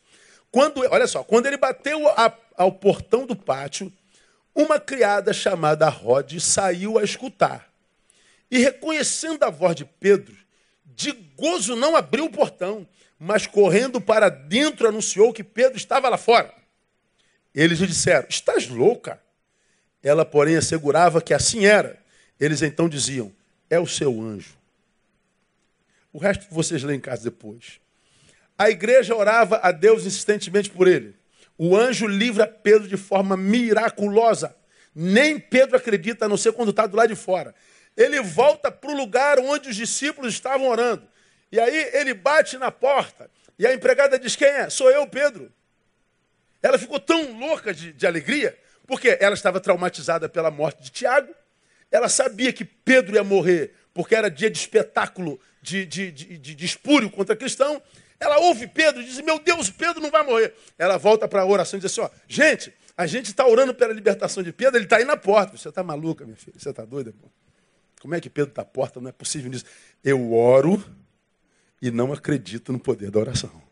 [0.51, 3.91] Quando, olha só, quando ele bateu a, ao portão do pátio,
[4.55, 7.69] uma criada chamada Rod saiu a escutar.
[8.51, 10.37] E reconhecendo a voz de Pedro,
[10.85, 12.87] de gozo não abriu o portão,
[13.19, 16.55] mas correndo para dentro anunciou que Pedro estava lá fora.
[17.55, 19.21] Eles lhe disseram: Estás louca?
[20.03, 21.99] Ela, porém, assegurava que assim era.
[22.39, 23.33] Eles então diziam:
[23.71, 24.57] É o seu anjo.
[26.13, 27.81] O resto vocês lêem em casa depois.
[28.57, 31.17] A igreja orava a Deus insistentemente por ele.
[31.57, 34.55] O anjo livra Pedro de forma miraculosa.
[34.95, 37.55] Nem Pedro acredita, a não ser quando está do lado de fora.
[37.97, 41.07] Ele volta para o lugar onde os discípulos estavam orando.
[41.51, 43.31] E aí ele bate na porta.
[43.59, 44.69] E a empregada diz: Quem é?
[44.69, 45.53] Sou eu, Pedro.
[46.63, 51.35] Ela ficou tão louca de, de alegria porque ela estava traumatizada pela morte de Tiago,
[51.91, 56.65] ela sabia que Pedro ia morrer, porque era dia de espetáculo, de, de, de, de,
[56.65, 57.81] espúrio contra cristão.
[58.19, 60.55] Ela ouve Pedro e diz: Meu Deus, Pedro não vai morrer.
[60.79, 63.93] Ela volta para a oração e diz assim: ó, Gente, a gente está orando pela
[63.93, 65.57] libertação de Pedro, ele está aí na porta.
[65.57, 66.59] Você está maluca, minha filha?
[66.59, 67.13] Você está doida?
[67.13, 67.29] Pô?
[68.01, 69.01] Como é que Pedro está à porta?
[69.01, 69.65] Não é possível isso.
[70.03, 70.85] Eu oro
[71.81, 73.63] e não acredito no poder da oração.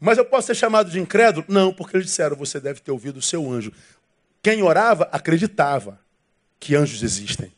[0.00, 1.44] Mas eu posso ser chamado de incrédulo?
[1.46, 3.72] Não, porque eles disseram: você deve ter ouvido o seu anjo.
[4.42, 6.00] Quem orava acreditava
[6.58, 7.52] que anjos existem.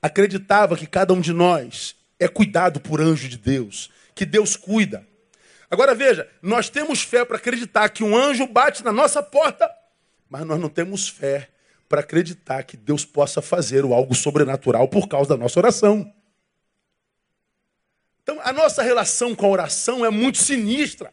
[0.00, 5.06] Acreditava que cada um de nós é cuidado por anjo de Deus, que Deus cuida.
[5.70, 9.70] Agora veja, nós temos fé para acreditar que um anjo bate na nossa porta,
[10.28, 11.48] mas nós não temos fé
[11.88, 16.12] para acreditar que Deus possa fazer algo sobrenatural por causa da nossa oração.
[18.22, 21.12] Então, a nossa relação com a oração é muito sinistra.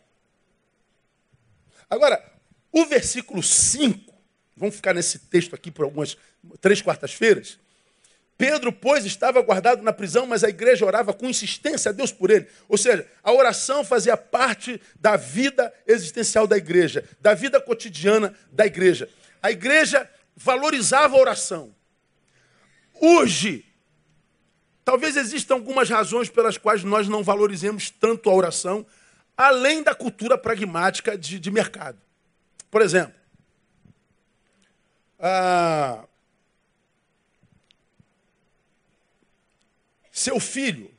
[1.90, 2.24] Agora,
[2.72, 4.14] o versículo 5,
[4.56, 6.16] vamos ficar nesse texto aqui por algumas
[6.62, 7.58] três quartas-feiras.
[8.40, 12.32] Pedro, pois, estava guardado na prisão, mas a igreja orava com insistência a Deus por
[12.32, 12.48] ele.
[12.70, 18.66] Ou seja, a oração fazia parte da vida existencial da igreja, da vida cotidiana da
[18.66, 19.10] igreja.
[19.44, 21.76] A igreja valorizava a oração.
[23.02, 23.66] Hoje,
[24.86, 28.86] talvez existam algumas razões pelas quais nós não valorizemos tanto a oração,
[29.36, 32.00] além da cultura pragmática de, de mercado.
[32.72, 33.14] Por exemplo,
[35.20, 36.06] ah,
[40.20, 40.92] seu filho,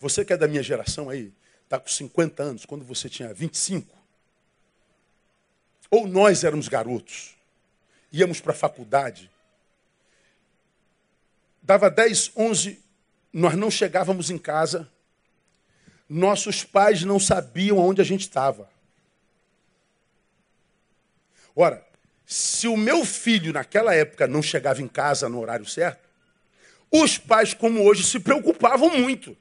[0.00, 3.94] você que é da minha geração aí, está com 50 anos, quando você tinha 25,
[5.88, 7.36] ou nós éramos garotos,
[8.12, 9.30] íamos para a faculdade,
[11.62, 12.82] dava 10, 11,
[13.32, 14.90] nós não chegávamos em casa,
[16.08, 18.68] nossos pais não sabiam onde a gente estava.
[21.54, 21.86] Ora,
[22.26, 26.05] se o meu filho naquela época não chegava em casa no horário certo,
[26.90, 29.36] os pais, como hoje, se preocupavam muito.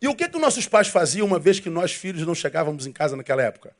[0.00, 2.92] E o que, que nossos pais faziam uma vez que nós, filhos, não chegávamos em
[2.92, 3.74] casa naquela época?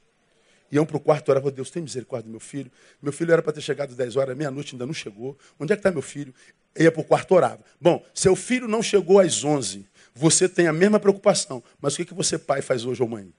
[0.71, 2.71] Iam para o quarto e oravam, Deus, tem misericórdia do meu filho.
[3.03, 5.37] Meu filho era para ter chegado 10 horas, meia-noite, ainda não chegou.
[5.61, 6.33] Onde é que está meu filho?
[6.79, 7.61] Ia para o quarto orava.
[7.79, 9.87] Bom, seu filho não chegou às 11.
[10.15, 11.63] Você tem a mesma preocupação.
[11.79, 13.31] Mas o que, que você, pai, faz hoje ou mãe?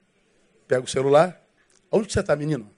[0.67, 1.41] Pega o celular.
[1.91, 2.69] Onde você está, menino?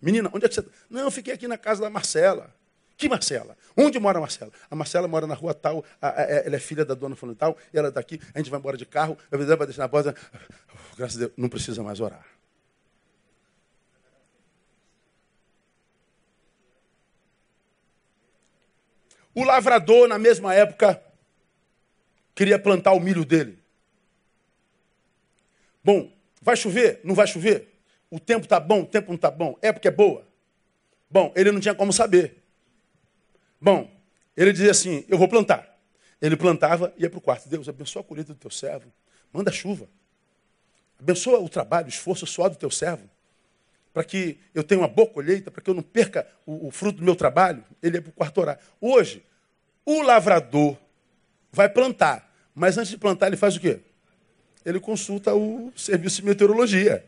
[0.00, 0.72] Menina, onde é que você está?
[0.88, 2.54] Não, eu fiquei aqui na casa da Marcela.
[2.96, 3.56] Que Marcela?
[3.76, 4.52] Onde mora a Marcela?
[4.70, 7.56] A Marcela mora na rua tal, a, a, ela é filha da dona fulano tal,
[7.72, 10.14] ela está aqui, a gente vai embora de carro, vai deixar na porta.
[10.96, 12.24] Graças a Deus, não precisa mais orar.
[19.34, 21.02] O lavrador, na mesma época,
[22.34, 23.58] queria plantar o milho dele.
[25.82, 27.00] Bom, vai chover?
[27.02, 27.74] Não vai chover?
[28.08, 28.82] O tempo está bom?
[28.82, 29.58] O tempo não está bom?
[29.60, 30.24] Época é boa?
[31.10, 32.43] Bom, ele não tinha como saber.
[33.64, 33.90] Bom,
[34.36, 35.66] ele dizia assim: Eu vou plantar.
[36.20, 37.48] Ele plantava e ia para o quarto.
[37.48, 38.92] Deus, abençoa a colheita do teu servo.
[39.32, 39.88] Manda chuva.
[41.00, 43.08] Abençoa o trabalho, o esforço, o suor do teu servo.
[43.90, 46.98] Para que eu tenha uma boa colheita, para que eu não perca o, o fruto
[46.98, 47.64] do meu trabalho.
[47.82, 48.60] Ele ia para o quarto orar.
[48.78, 49.24] Hoje,
[49.86, 50.76] o lavrador
[51.50, 52.30] vai plantar.
[52.54, 53.80] Mas antes de plantar, ele faz o quê?
[54.62, 57.02] Ele consulta o serviço de meteorologia.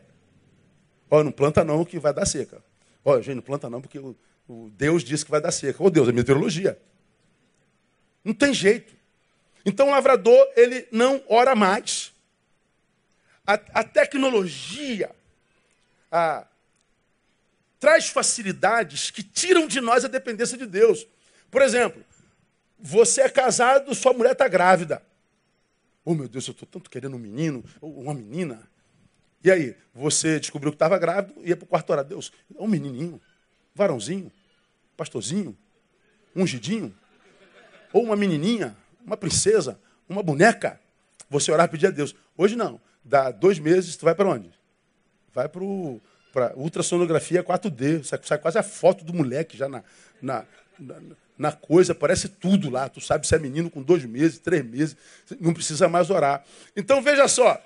[1.07, 2.63] Ó, não planta não, que vai dar seca.
[3.05, 3.99] Ó, gente, não planta não, porque
[4.47, 5.83] o Deus disse que vai dar seca.
[5.83, 6.79] Ô Deus, é meteorologia.
[8.23, 8.95] Não tem jeito.
[9.65, 12.13] Então o lavrador, ele não ora mais.
[13.45, 15.11] A, a tecnologia
[16.11, 16.45] a,
[17.79, 21.05] traz facilidades que tiram de nós a dependência de Deus.
[21.51, 22.03] Por exemplo,
[22.79, 25.01] você é casado, sua mulher está grávida.
[26.03, 28.61] Oh meu Deus, eu estou tanto querendo um menino, ou uma menina.
[29.43, 32.05] E aí, você descobriu que estava grávido, ia para o quarto orar.
[32.05, 33.21] Deus, é um menininho,
[33.77, 34.31] varãozinho
[34.97, 35.55] pastorzinho,
[36.35, 36.93] ungidinho,
[37.93, 40.81] ou uma menininha, uma princesa, uma boneca,
[41.29, 42.15] você orar e pedir a Deus.
[42.35, 42.81] Hoje não.
[43.05, 44.51] Dá dois meses, tu vai para onde?
[45.33, 48.03] Vai para ultrassonografia 4D.
[48.03, 49.83] Sai, sai, quase a foto do moleque já na,
[50.21, 50.45] na,
[50.77, 50.95] na,
[51.37, 52.89] na, coisa, parece tudo lá.
[52.89, 54.97] Tu sabe se é menino com dois meses, três meses,
[55.39, 56.43] não precisa mais orar.
[56.75, 57.63] Então veja só,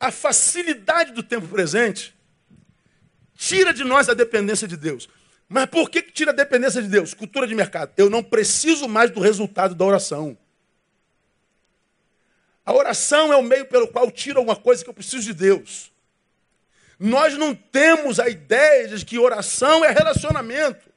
[0.00, 2.14] a facilidade do tempo presente
[3.36, 5.08] tira de nós a dependência de Deus.
[5.48, 7.14] Mas por que, que tira a dependência de Deus?
[7.14, 7.92] Cultura de mercado.
[7.96, 10.36] Eu não preciso mais do resultado da oração.
[12.64, 15.92] A oração é o meio pelo qual tiro alguma coisa que eu preciso de Deus.
[16.98, 20.88] Nós não temos a ideia de que oração é relacionamento.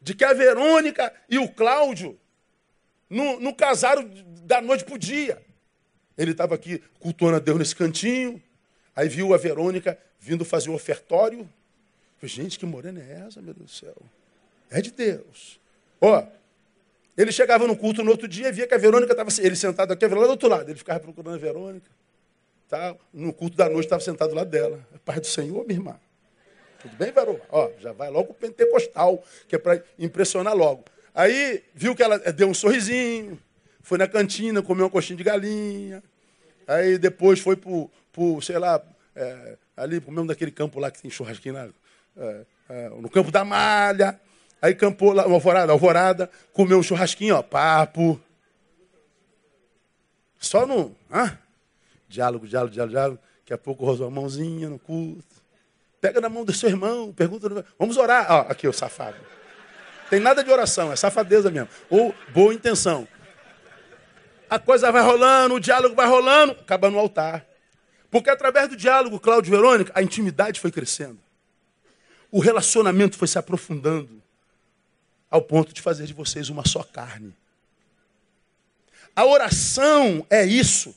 [0.00, 2.18] De que a Verônica e o Cláudio
[3.10, 4.08] não, não casaram
[4.44, 5.42] da noite para o dia.
[6.16, 8.40] Ele estava aqui cultuando a Deus nesse cantinho,
[8.94, 11.48] aí viu a Verônica vindo fazer o ofertório.
[12.18, 13.96] Falei, gente, que morena é essa, meu Deus do céu?
[14.70, 15.58] É de Deus.
[16.00, 16.24] Ó,
[17.18, 19.92] ele chegava no culto no outro dia e via que a Verônica estava ele sentado
[19.92, 20.70] aqui, a Verônica do outro lado.
[20.70, 21.90] Ele ficava procurando a Verônica.
[22.68, 22.94] Tá?
[23.12, 24.78] No culto da noite estava sentado do lado dela.
[25.04, 26.00] Paz do Senhor, minha irmã.
[26.80, 27.44] Tudo bem, Verônica?
[27.50, 30.84] Ó, já vai logo o pentecostal, que é para impressionar logo.
[31.12, 33.38] Aí viu que ela deu um sorrisinho,
[33.82, 36.02] foi na cantina, comeu uma coxinha de galinha.
[36.66, 37.70] Aí depois foi para
[38.16, 38.80] o, sei lá,
[39.14, 41.68] é, ali mesmo daquele campo lá que tem churrasquinho lá,
[42.16, 44.20] é, é, no campo da malha.
[44.60, 48.20] Aí campou lá, alvorada, alvorada, comeu um churrasquinho, ó, papo.
[50.38, 50.94] Só no.
[51.10, 51.36] Ah,
[52.08, 53.18] diálogo, diálogo, diálogo, diálogo.
[53.40, 55.42] Daqui a pouco rosou a mãozinha no culto.
[56.00, 57.64] Pega na mão do seu irmão, pergunta.
[57.78, 58.26] Vamos orar.
[58.30, 59.16] Ó, aqui, o safado.
[60.08, 61.68] Tem nada de oração, é safadeza mesmo.
[61.88, 63.08] Ou boa intenção.
[64.48, 67.46] A coisa vai rolando, o diálogo vai rolando, acaba no altar.
[68.12, 71.18] Porque através do diálogo, Cláudio e Verônica, a intimidade foi crescendo.
[72.30, 74.22] O relacionamento foi se aprofundando
[75.30, 77.34] ao ponto de fazer de vocês uma só carne.
[79.16, 80.94] A oração é isso.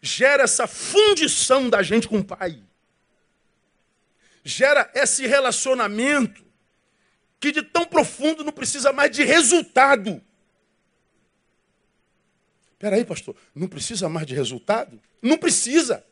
[0.00, 2.62] Gera essa fundição da gente com o Pai.
[4.44, 6.44] Gera esse relacionamento
[7.40, 10.22] que de tão profundo não precisa mais de resultado.
[12.78, 15.00] Espera aí, pastor, não precisa mais de resultado?
[15.20, 16.04] Não precisa.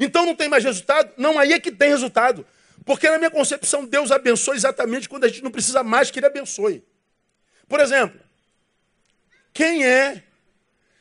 [0.00, 1.12] Então não tem mais resultado?
[1.16, 2.44] Não, aí é que tem resultado.
[2.84, 6.26] Porque na minha concepção, Deus abençoa exatamente quando a gente não precisa mais que Ele
[6.26, 6.82] abençoe.
[7.68, 8.20] Por exemplo,
[9.52, 10.24] quem é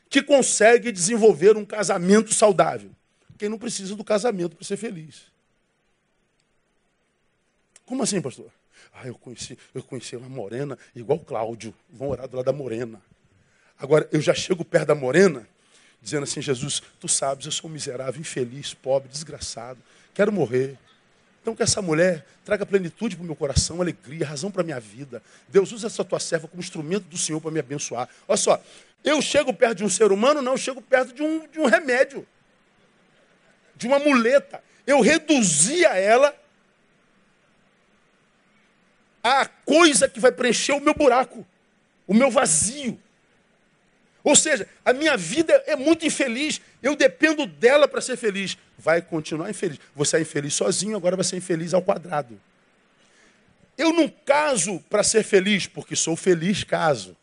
[0.08, 2.92] que consegue desenvolver um casamento saudável?
[3.40, 5.24] Quem não precisa do casamento para ser feliz.
[7.88, 8.52] Como assim, pastor?
[8.94, 11.74] Ah, eu conheci, eu conheci uma morena igual Cláudio.
[11.90, 13.02] Vão orar do lado da morena.
[13.80, 15.48] Agora, eu já chego perto da morena,
[16.02, 19.80] dizendo assim: Jesus, tu sabes, eu sou um miserável, infeliz, pobre, desgraçado,
[20.14, 20.78] quero morrer.
[21.42, 24.80] Então, que essa mulher traga plenitude para o meu coração, alegria, razão para a minha
[24.80, 25.24] vida.
[25.48, 28.10] Deus usa essa tua serva como instrumento do Senhor para me abençoar.
[28.28, 28.62] Olha só,
[29.04, 31.66] eu chego perto de um ser humano, não, eu chego perto de um, de um
[31.66, 32.28] remédio.
[33.76, 34.62] de uma muleta.
[34.86, 36.36] Eu reduzia ela
[39.24, 41.48] a coisa que vai preencher o meu buraco,
[42.06, 43.00] o meu vazio.
[44.24, 48.58] Ou seja, a minha vida é muito infeliz, eu dependo dela para ser feliz.
[48.78, 49.80] Vai continuar infeliz.
[49.96, 52.40] Você é infeliz sozinho, agora vai ser infeliz ao quadrado.
[53.78, 57.16] Eu não caso para ser feliz, porque sou feliz caso.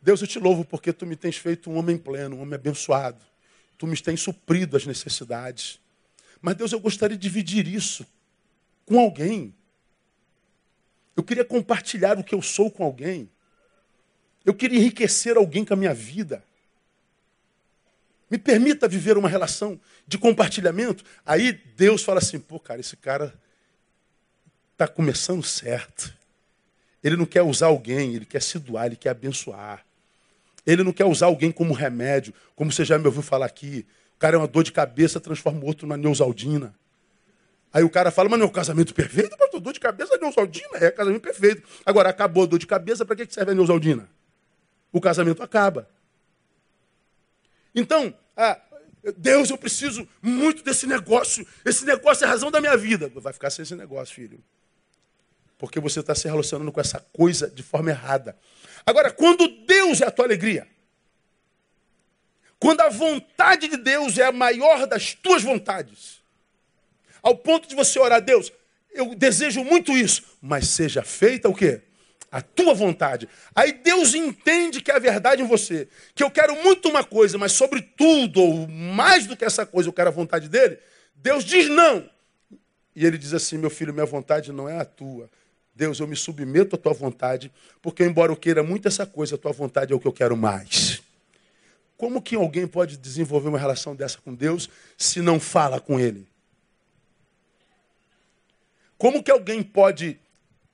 [0.00, 3.20] Deus, eu te louvo porque tu me tens feito um homem pleno, um homem abençoado.
[3.76, 5.80] Tu me tens suprido as necessidades.
[6.40, 8.06] Mas, Deus, eu gostaria de dividir isso
[8.86, 9.52] com alguém.
[11.16, 13.28] Eu queria compartilhar o que eu sou com alguém.
[14.48, 16.42] Eu queria enriquecer alguém com a minha vida.
[18.30, 21.04] Me permita viver uma relação de compartilhamento.
[21.26, 23.34] Aí Deus fala assim: pô, cara, esse cara
[24.72, 26.16] está começando certo.
[27.04, 29.84] Ele não quer usar alguém, ele quer se doar, ele quer abençoar.
[30.64, 33.84] Ele não quer usar alguém como remédio, como você já me ouviu falar aqui.
[34.16, 36.74] O cara é uma dor de cabeça, transforma o outro na Neusaldina.
[37.70, 39.36] Aí o cara fala, mas não é o casamento perfeito?
[39.38, 41.62] Mas dor de cabeça é Neusaldina, é casamento perfeito.
[41.84, 44.08] Agora, acabou a dor de cabeça, para que serve a Neusaldina?
[44.92, 45.88] O casamento acaba.
[47.74, 48.60] Então, ah,
[49.16, 51.46] Deus, eu preciso muito desse negócio.
[51.64, 53.10] Esse negócio é a razão da minha vida.
[53.14, 54.42] Vai ficar sem esse negócio, filho.
[55.56, 58.36] Porque você está se relacionando com essa coisa de forma errada.
[58.86, 60.66] Agora, quando Deus é a tua alegria,
[62.58, 66.20] quando a vontade de Deus é a maior das tuas vontades,
[67.22, 68.52] ao ponto de você orar a Deus,
[68.90, 71.82] eu desejo muito isso, mas seja feita o quê?
[72.30, 73.28] A tua vontade.
[73.54, 77.38] Aí Deus entende que é a verdade em você, que eu quero muito uma coisa,
[77.38, 80.78] mas sobre tudo, ou mais do que essa coisa, eu quero a vontade dele.
[81.14, 82.08] Deus diz não.
[82.94, 85.30] E ele diz assim: meu filho, minha vontade não é a tua.
[85.74, 89.38] Deus, eu me submeto à tua vontade, porque embora eu queira muito essa coisa, a
[89.38, 91.00] tua vontade é o que eu quero mais.
[91.96, 96.26] Como que alguém pode desenvolver uma relação dessa com Deus se não fala com Ele?
[98.96, 100.18] Como que alguém pode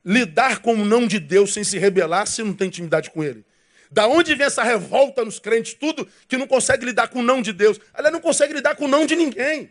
[0.04, 3.44] lidar com o não de Deus sem se rebelar se não tem intimidade com Ele?
[3.90, 7.40] Da onde vem essa revolta nos crentes, tudo que não consegue lidar com o não
[7.40, 7.78] de Deus?
[7.94, 9.70] Ela não consegue lidar com o não de ninguém.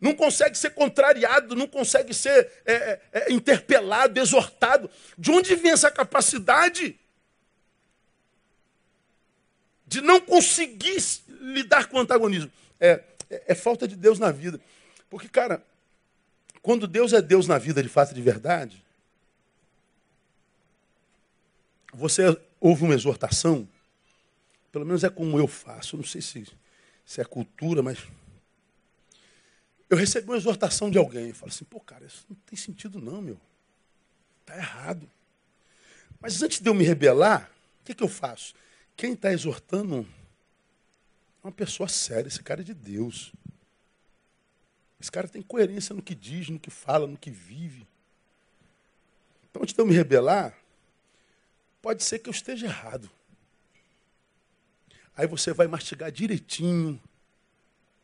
[0.00, 4.88] Não consegue ser contrariado, não consegue ser é, é, é interpelado, exortado.
[5.16, 6.98] De onde vem essa capacidade
[9.86, 10.96] de não conseguir
[11.40, 12.50] lidar com o antagonismo?
[12.78, 14.60] É, é, é falta de Deus na vida.
[15.10, 15.62] Porque, cara,
[16.68, 18.84] quando Deus é Deus na vida de fato de verdade,
[21.94, 22.24] você
[22.60, 23.66] ouve uma exortação,
[24.70, 26.46] pelo menos é como eu faço, não sei se,
[27.06, 28.06] se é cultura, mas
[29.88, 33.22] eu recebi uma exortação de alguém, falo assim, pô, cara, isso não tem sentido não,
[33.22, 33.40] meu.
[34.42, 35.08] Está errado.
[36.20, 37.50] Mas antes de eu me rebelar,
[37.80, 38.54] o que, que eu faço?
[38.94, 40.06] Quem está exortando
[41.42, 43.32] é uma pessoa séria, esse cara é de Deus.
[45.00, 47.86] Esse cara tem coerência no que diz, no que fala, no que vive.
[49.50, 50.56] Então, antes de eu me rebelar,
[51.80, 53.08] pode ser que eu esteja errado.
[55.16, 57.00] Aí você vai mastigar direitinho,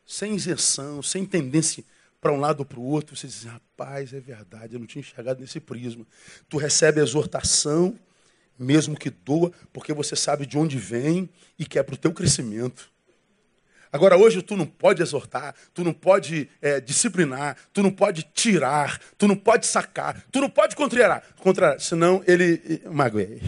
[0.05, 1.83] sem isenção, sem tendência
[2.21, 3.15] para um lado ou para o outro.
[3.15, 6.05] Você diz, rapaz, é verdade, eu não tinha enxergado nesse prisma.
[6.49, 7.99] Tu recebe a exortação,
[8.57, 12.13] mesmo que doa, porque você sabe de onde vem e que é para o teu
[12.13, 12.91] crescimento.
[13.95, 18.99] Agora, hoje, tu não pode exortar, tu não pode é, disciplinar, tu não pode tirar,
[19.17, 23.41] tu não pode sacar, tu não pode contrariar, contrariar senão ele magoei.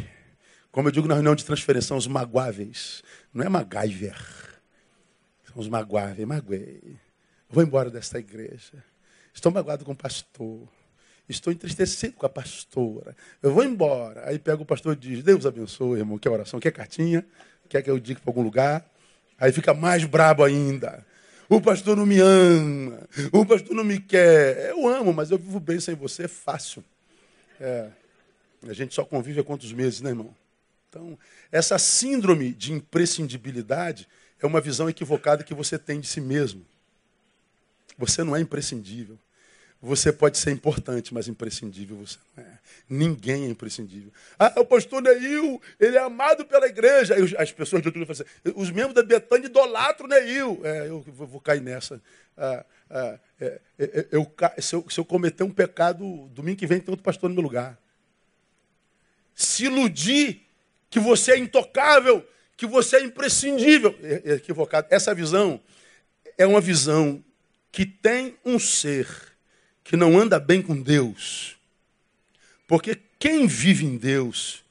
[0.72, 3.04] Como eu digo na reunião de transferência, são os magoáveis.
[3.34, 4.16] Não é MacGyver.
[5.48, 6.26] São os magoáveis.
[6.26, 6.96] Magoei.
[7.50, 8.82] Vou embora desta igreja.
[9.34, 10.66] Estou magoado com o pastor.
[11.28, 13.18] Estou entristecido com a pastora.
[13.44, 14.30] Eu vou embora.
[14.30, 16.18] Aí pega o pastor e diz: Deus abençoe, irmão.
[16.18, 16.58] Quer oração?
[16.58, 17.26] Quer cartinha?
[17.68, 18.90] Quer que eu diga para algum lugar?
[19.40, 21.06] Aí fica mais brabo ainda.
[21.50, 23.08] O pastor não me ama.
[23.32, 24.70] O pastor não me quer.
[24.72, 26.24] Eu amo, mas eu vivo bem sem você.
[26.24, 26.84] É fácil.
[27.60, 27.90] É.
[28.68, 30.36] A gente só convive há quantos meses, né, irmão?
[30.90, 31.18] Então,
[31.52, 34.08] essa síndrome de imprescindibilidade
[34.42, 36.66] é uma visão equivocada que você tem de si mesmo.
[37.98, 39.18] Você não é imprescindível.
[39.82, 42.58] Você pode ser importante, mas imprescindível você não é.
[42.90, 44.12] Ninguém é imprescindível.
[44.40, 47.16] Ah, o pastor Neil, ele é amado pela igreja.
[47.38, 50.62] As pessoas de outro falam assim, os membros da Betânia idolatram Neil.
[50.64, 52.02] É, eu vou, vou cair nessa.
[52.36, 56.66] Ah, ah, é, é, é eu, se, eu, se eu cometer um pecado, domingo que
[56.66, 57.78] vem tem outro pastor no meu lugar.
[59.36, 60.42] Se iludir
[60.90, 63.96] que você é intocável, que você é imprescindível.
[64.02, 64.88] É, é equivocado.
[64.90, 65.62] Essa visão
[66.36, 67.24] é uma visão
[67.72, 69.37] que tem um ser
[69.88, 71.56] que não anda bem com Deus.
[72.68, 74.64] Porque quem vive em Deus,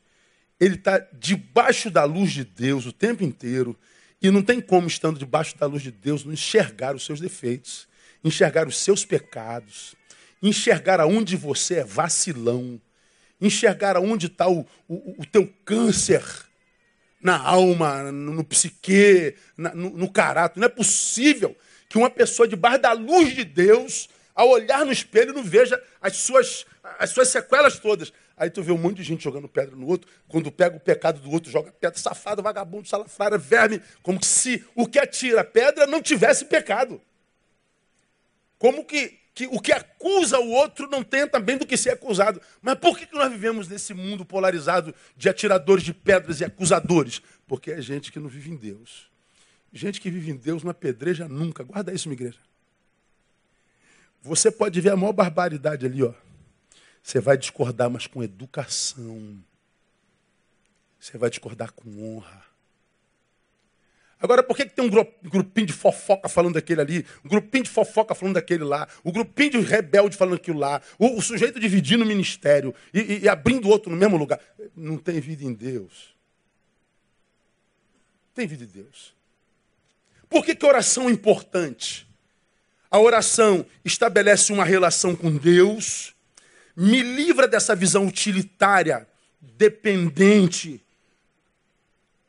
[0.61, 3.77] ele está debaixo da luz de Deus o tempo inteiro.
[4.21, 7.89] E não tem como, estando debaixo da luz de Deus, não enxergar os seus defeitos,
[8.23, 9.95] enxergar os seus pecados,
[10.43, 12.81] enxergar aonde você é vacilão,
[13.41, 16.23] enxergar aonde está o, o, o, teu câncer
[17.23, 20.61] na alma, no, no psique, na, no, no caráter.
[20.61, 21.57] Não é possível
[21.89, 26.19] que uma pessoa debaixo da luz de Deus, ao olhar no espelho, não veja as
[26.19, 26.67] suas,
[26.99, 28.13] as suas sequelas todas.
[28.37, 31.19] Aí tu vê um monte de gente jogando pedra no outro, quando pega o pecado
[31.21, 36.03] do outro, joga pedra, safado, vagabundo, salafrária, verme, como se o que atira pedra não
[36.03, 37.01] tivesse pecado.
[38.59, 42.41] Como que, que o que acusa o outro não tenha também do que ser acusado.
[42.61, 47.23] Mas por que, que nós vivemos nesse mundo polarizado de atiradores de pedras e acusadores?
[47.47, 49.11] Porque é gente que não vive em Deus.
[49.73, 51.65] Gente que vive em Deus não apedreja nunca.
[51.65, 52.39] Guarda isso, minha igreja.
[54.23, 56.13] Você pode ver a maior barbaridade ali, ó.
[57.03, 59.39] Você vai discordar, mas com educação.
[60.99, 62.45] Você vai discordar com honra.
[64.19, 64.91] Agora, por que, que tem um
[65.29, 69.13] grupinho de fofoca falando daquele ali, um grupinho de fofoca falando daquele lá, o um
[69.13, 73.29] grupinho de rebelde falando aquilo lá, o, o sujeito dividindo o ministério e, e, e
[73.29, 74.41] abrindo outro no mesmo lugar?
[74.75, 76.17] Não tem vida em Deus.
[78.35, 79.15] Tem vida em Deus.
[80.29, 82.09] Por que, que oração é importante?
[82.97, 86.15] A oração estabelece uma relação com Deus
[86.75, 89.07] me livra dessa visão utilitária,
[89.39, 90.83] dependente,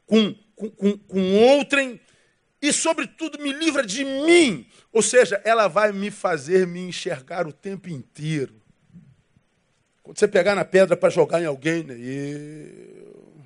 [0.05, 2.01] com, com, com, outrem,
[2.61, 4.67] e, sobretudo, me livra de mim.
[4.91, 8.61] Ou seja, ela vai me fazer me enxergar o tempo inteiro.
[10.03, 11.95] Quando você pegar na pedra para jogar em alguém, né?
[11.97, 13.41] Eu...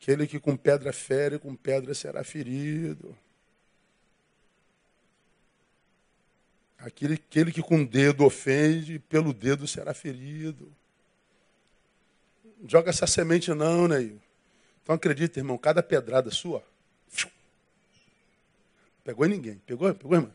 [0.00, 3.14] aquele que com pedra fere, com pedra será ferido.
[6.80, 10.72] Aquele, aquele que com o dedo ofende, pelo dedo será ferido.
[12.66, 14.12] Joga essa semente não, né?
[14.82, 16.64] Então acredita, irmão, cada pedrada sua.
[19.04, 19.60] Pegou em ninguém.
[19.66, 19.94] Pegou?
[19.94, 20.32] Pegou, irmão?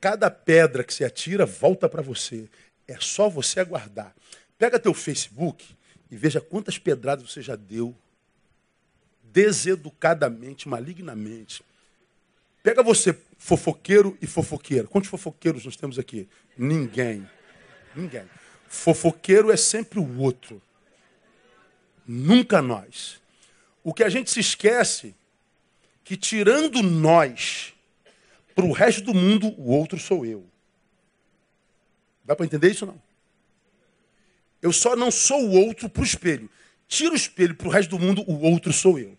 [0.00, 2.48] Cada pedra que você atira volta para você.
[2.88, 4.14] É só você aguardar.
[4.58, 5.76] Pega teu Facebook
[6.10, 7.94] e veja quantas pedradas você já deu
[9.22, 11.62] deseducadamente, malignamente.
[12.62, 14.86] Pega você, fofoqueiro e fofoqueira.
[14.86, 16.28] Quantos fofoqueiros nós temos aqui?
[16.56, 17.28] Ninguém.
[17.94, 18.24] Ninguém.
[18.68, 20.60] Fofoqueiro é sempre o outro.
[22.06, 23.20] Nunca nós.
[23.82, 25.14] O que a gente se esquece
[26.04, 27.72] que tirando nós
[28.54, 30.44] para o resto do mundo, o outro sou eu.
[32.24, 33.00] Dá para entender isso não?
[34.60, 36.50] Eu só não sou o outro para o espelho.
[36.86, 39.16] Tira o espelho para o resto do mundo, o outro sou eu.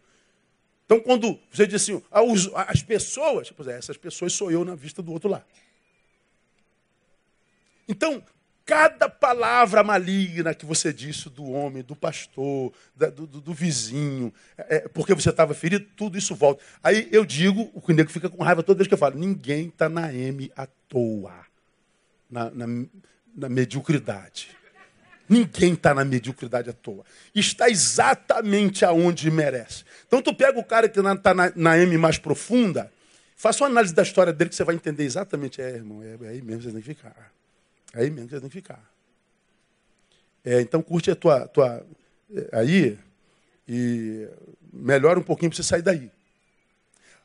[0.92, 2.20] Então, quando você diz assim, ah,
[2.68, 5.42] as pessoas, pois é, essas pessoas sou eu na vista do outro lá.
[7.88, 8.22] Então,
[8.66, 14.76] cada palavra maligna que você disse do homem, do pastor, do, do, do vizinho, é,
[14.76, 16.62] é, porque você estava ferido, tudo isso volta.
[16.84, 19.88] Aí eu digo, o nego fica com raiva toda vez que eu falo, ninguém está
[19.88, 21.46] na M à toa,
[22.30, 22.66] na, na,
[23.34, 24.50] na mediocridade.
[25.32, 27.06] Ninguém está na mediocridade à toa.
[27.34, 29.86] Está exatamente aonde merece.
[30.06, 32.92] Então tu pega o cara que está na, na, M mais profunda,
[33.38, 35.62] faça uma análise da história dele que você vai entender exatamente.
[35.62, 37.32] É, irmão, é, é aí mesmo que você tem que ficar.
[37.94, 38.92] É aí mesmo que você tem que ficar.
[40.44, 41.82] É, então curte a tua, tua.
[42.36, 43.00] É, aí
[43.66, 44.28] e
[44.74, 46.12] melhora um pouquinho para você sair daí.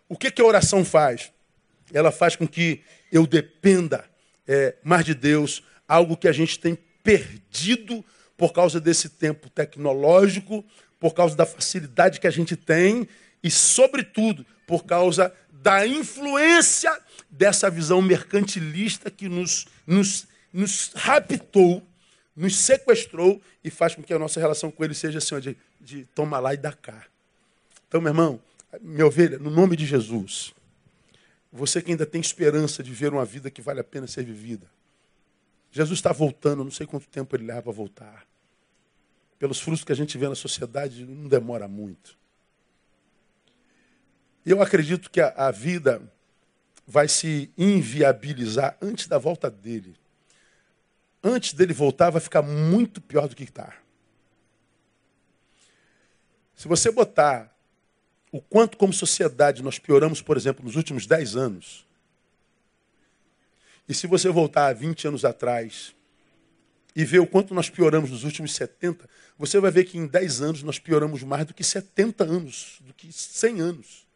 [0.09, 1.32] O que, que a oração faz?
[1.92, 4.04] Ela faz com que eu dependa
[4.46, 8.04] é, mais de Deus, algo que a gente tem perdido
[8.36, 10.64] por causa desse tempo tecnológico,
[10.98, 13.09] por causa da facilidade que a gente tem
[13.42, 16.92] e, sobretudo, por causa da influência
[17.30, 21.80] dessa visão mercantilista que nos, nos, nos raptou,
[22.34, 26.04] nos sequestrou e faz com que a nossa relação com ele seja assim, de, de
[26.07, 27.04] toma lá e dá cá.
[27.86, 28.40] Então, meu irmão,
[28.80, 30.52] minha ovelha, no nome de Jesus,
[31.52, 34.66] você que ainda tem esperança de ver uma vida que vale a pena ser vivida,
[35.70, 38.26] Jesus está voltando, não sei quanto tempo ele leva para voltar.
[39.38, 42.16] Pelos frutos que a gente vê na sociedade, não demora muito.
[44.44, 46.00] Eu acredito que a, a vida
[46.86, 49.96] vai se inviabilizar antes da volta dele.
[51.22, 53.76] Antes dele voltar, vai ficar muito pior do que está.
[56.54, 57.54] Se você botar
[58.32, 61.86] o quanto, como sociedade, nós pioramos, por exemplo, nos últimos dez anos,
[63.89, 65.95] e se você voltar a 20 anos atrás
[66.95, 69.09] e ver o quanto nós pioramos nos últimos 70,
[69.39, 72.95] você vai ver que em 10 anos nós pioramos mais do que 70 anos, do
[72.95, 74.07] que 100 anos.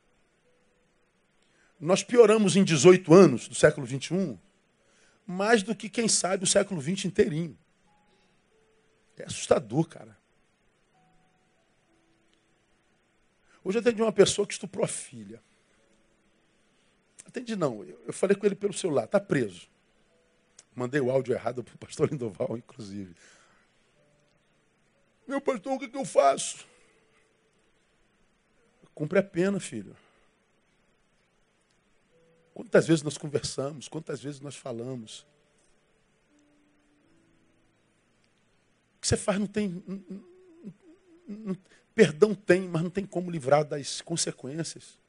[1.78, 4.38] Nós pioramos em 18 anos do século 21,
[5.26, 7.56] mais do que, quem sabe, o século 20 inteirinho.
[9.16, 10.18] É assustador, cara.
[13.62, 15.42] Hoje eu atendi uma pessoa que estuprou a filha.
[17.30, 19.68] Atendi não, eu falei com ele pelo celular, está preso.
[20.74, 23.14] Mandei o áudio errado para o pastor Lindoval, inclusive.
[25.28, 26.66] Meu pastor, o que, que eu faço?
[28.92, 29.96] Cumpre a pena, filho.
[32.52, 35.20] Quantas vezes nós conversamos, quantas vezes nós falamos.
[38.96, 39.84] O que você faz não tem.
[39.86, 40.04] Não,
[41.28, 41.56] não,
[41.94, 44.99] perdão tem, mas não tem como livrar das consequências.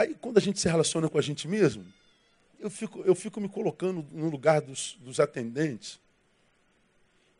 [0.00, 1.84] Aí quando a gente se relaciona com a gente mesmo,
[2.58, 6.00] eu fico, eu fico me colocando no lugar dos, dos atendentes.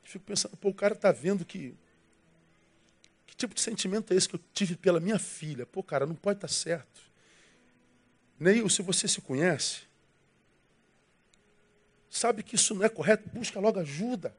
[0.02, 1.74] Fico pensando, pô, o cara está vendo que.
[3.26, 5.64] Que tipo de sentimento é esse que eu tive pela minha filha?
[5.64, 7.00] Pô, cara, não pode estar tá certo.
[8.38, 9.84] Neil, se você se conhece,
[12.10, 14.36] sabe que isso não é correto, busca logo ajuda.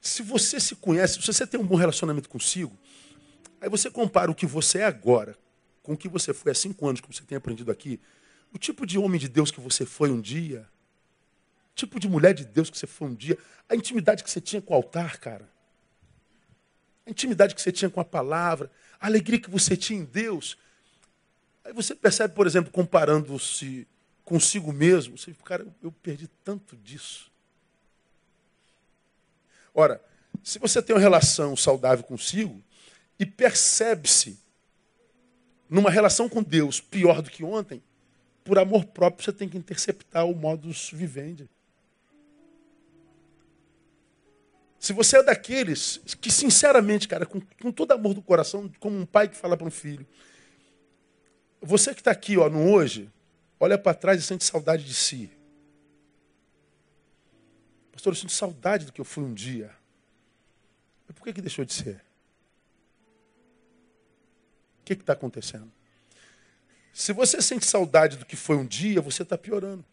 [0.00, 2.74] Se você se conhece, se você tem um bom relacionamento consigo,
[3.60, 5.36] aí você compara o que você é agora
[5.90, 7.98] com o que você foi há cinco anos, como você tem aprendido aqui,
[8.52, 10.68] o tipo de homem de Deus que você foi um dia,
[11.72, 13.36] o tipo de mulher de Deus que você foi um dia,
[13.68, 15.50] a intimidade que você tinha com o altar, cara,
[17.04, 18.70] a intimidade que você tinha com a palavra,
[19.00, 20.56] a alegria que você tinha em Deus.
[21.64, 23.84] Aí você percebe, por exemplo, comparando-se
[24.24, 27.32] consigo mesmo, você, cara, eu perdi tanto disso.
[29.74, 30.00] Ora,
[30.44, 32.62] se você tem uma relação saudável consigo
[33.18, 34.38] e percebe-se
[35.70, 37.80] numa relação com Deus pior do que ontem,
[38.42, 41.48] por amor próprio você tem que interceptar o modus vivendi.
[44.80, 49.06] Se você é daqueles que, sinceramente, cara, com, com todo amor do coração, como um
[49.06, 50.06] pai que fala para um filho,
[51.60, 53.08] você que está aqui ó, no hoje,
[53.60, 55.30] olha para trás e sente saudade de si.
[57.92, 59.70] Pastor, eu sinto saudade do que eu fui um dia.
[61.06, 62.02] Mas por que, que deixou de ser?
[64.96, 65.70] Que está acontecendo?
[66.92, 69.84] Se você sente saudade do que foi um dia, você está piorando.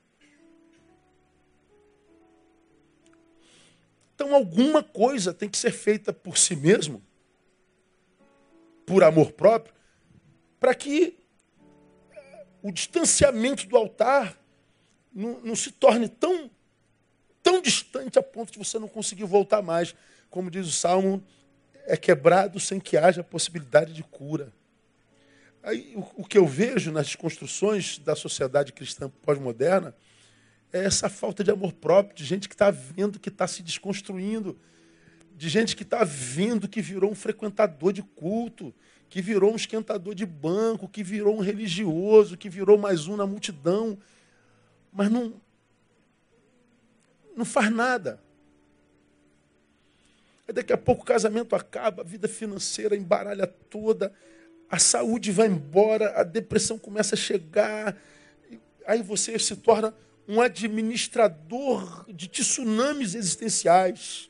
[4.15, 7.03] Então, alguma coisa tem que ser feita por si mesmo,
[8.87, 9.71] por amor próprio,
[10.59, 11.19] para que
[12.63, 14.35] o distanciamento do altar
[15.13, 16.49] não, não, se torne tão,
[17.43, 19.93] tão distante a ponto de você não conseguir voltar mais.
[20.31, 21.23] Como diz o Salmo,
[21.85, 24.51] é quebrado sem que haja possibilidade de cura.
[25.67, 29.93] Aí, o, o que eu vejo nas construções da sociedade cristã pós-moderna
[30.71, 34.57] é essa falta de amor próprio, de gente que está vendo que está se desconstruindo,
[35.35, 38.73] de gente que está vendo que virou um frequentador de culto,
[39.09, 43.27] que virou um esquentador de banco, que virou um religioso, que virou mais um na
[43.27, 43.99] multidão,
[44.89, 45.33] mas não,
[47.35, 48.23] não faz nada.
[50.47, 54.13] Aí daqui a pouco o casamento acaba, a vida financeira embaralha toda,
[54.69, 57.97] a saúde vai embora, a depressão começa a chegar,
[58.85, 59.93] aí você se torna
[60.27, 64.29] um administrador de tsunamis existenciais.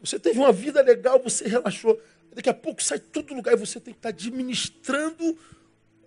[0.00, 2.00] Você teve uma vida legal, você relaxou.
[2.32, 5.36] Daqui a pouco sai tudo do lugar e você tem que estar administrando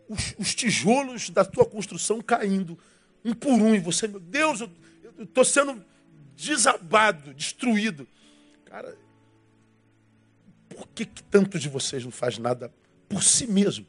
[0.08, 2.80] os, os tijolos da tua construção caindo,
[3.26, 3.76] um por um.
[3.76, 4.72] E você, meu Deus, eu
[5.20, 5.84] estou sendo
[6.36, 8.08] desabado, destruído.
[8.64, 8.98] Cara,
[10.70, 12.72] por que, que tanto de vocês não faz nada
[13.12, 13.86] por si mesmo.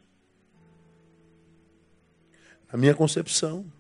[2.69, 3.71] A minha concepção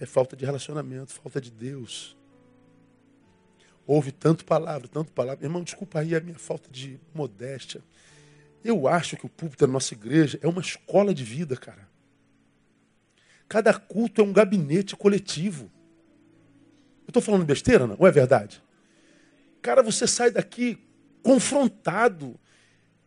[0.00, 2.16] é falta de relacionamento, falta de Deus.
[3.86, 5.44] Houve tanto palavra, tanto palavra.
[5.44, 7.82] Irmão, desculpa aí a minha falta de modéstia.
[8.64, 11.86] Eu acho que o púlpito da nossa igreja é uma escola de vida, cara.
[13.48, 15.70] Cada culto é um gabinete coletivo.
[17.06, 17.96] Eu estou falando besteira, não?
[17.98, 18.62] Ou é verdade?
[19.60, 20.78] Cara, você sai daqui
[21.22, 22.38] confrontado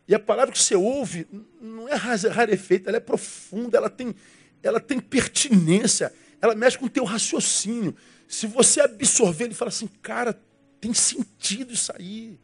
[0.10, 1.28] e a palavra que você ouve
[1.62, 4.16] não é rarefeita, ela é profunda, ela tem,
[4.64, 7.95] ela tem pertinência, ela mexe com o teu raciocínio.
[8.28, 10.36] Se você absorver, ele fala assim, cara,
[10.82, 12.39] tem sentido isso aí.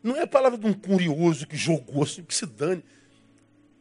[0.00, 2.84] Não é a palavra de um curioso que jogou assim, que se dane.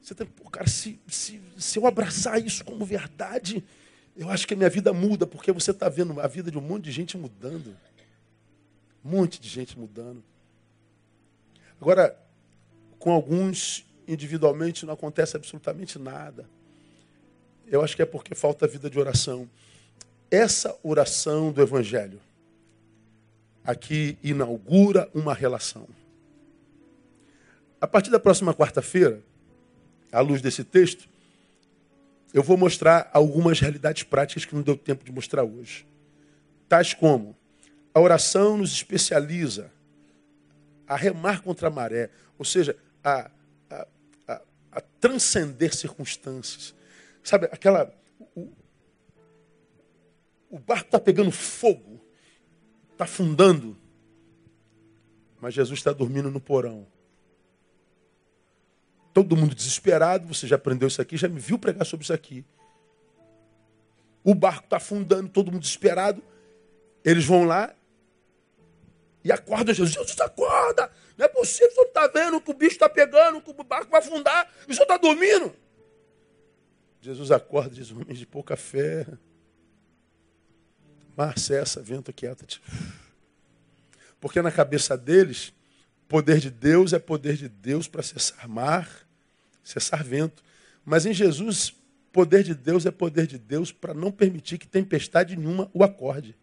[0.02, 3.64] Você tem, pô, cara, se, se, se eu abraçar isso como verdade,
[4.18, 6.62] eu acho que a minha vida muda, porque você está vendo a vida de um
[6.62, 7.78] monte de gente mudando.
[9.04, 10.24] Um monte de gente mudando.
[11.80, 12.18] Agora,
[13.00, 16.48] com alguns individualmente não acontece absolutamente nada.
[17.68, 19.50] Eu acho que é porque falta vida de oração.
[20.30, 22.20] Essa oração do Evangelho
[23.64, 25.88] aqui inaugura uma relação.
[27.82, 29.22] A partir da próxima quarta-feira,
[30.12, 31.08] à luz desse texto,
[32.34, 35.86] eu vou mostrar algumas realidades práticas que não deu tempo de mostrar hoje.
[36.68, 37.36] Tais como
[37.94, 39.72] A oração nos especializa
[40.88, 43.30] a remar contra a maré, ou seja, a,
[43.70, 43.88] a,
[44.28, 44.42] a,
[44.74, 46.76] a transcender circunstâncias.
[47.24, 47.94] Sabe, aquela.
[48.36, 48.52] O,
[50.50, 52.00] o barco está pegando fogo,
[52.92, 53.78] está afundando,
[55.42, 56.88] mas Jesus está dormindo no porão.
[59.14, 62.46] Todo mundo desesperado, você já aprendeu isso aqui, já me viu pregar sobre isso aqui.
[64.24, 66.24] O barco está afundando, todo mundo desesperado.
[67.04, 67.74] Eles vão lá
[69.26, 69.96] e acordam Jesus.
[69.96, 70.92] Jesus, acorda!
[71.18, 73.90] Não é possível, o senhor está vendo que o bicho está pegando, que o barco
[73.90, 75.52] vai afundar, e o senhor está dormindo.
[77.02, 79.08] Jesus acorda e diz, homens de pouca fé.
[81.18, 82.62] Mar cessa, vento quieta-te.
[84.22, 85.52] Porque na cabeça deles,
[86.08, 89.08] poder de Deus é poder de Deus para cessar mar,
[89.64, 90.44] cessar vento.
[90.86, 91.74] Mas em Jesus,
[92.12, 96.36] poder de Deus é poder de Deus para não permitir que tempestade nenhuma o acorde.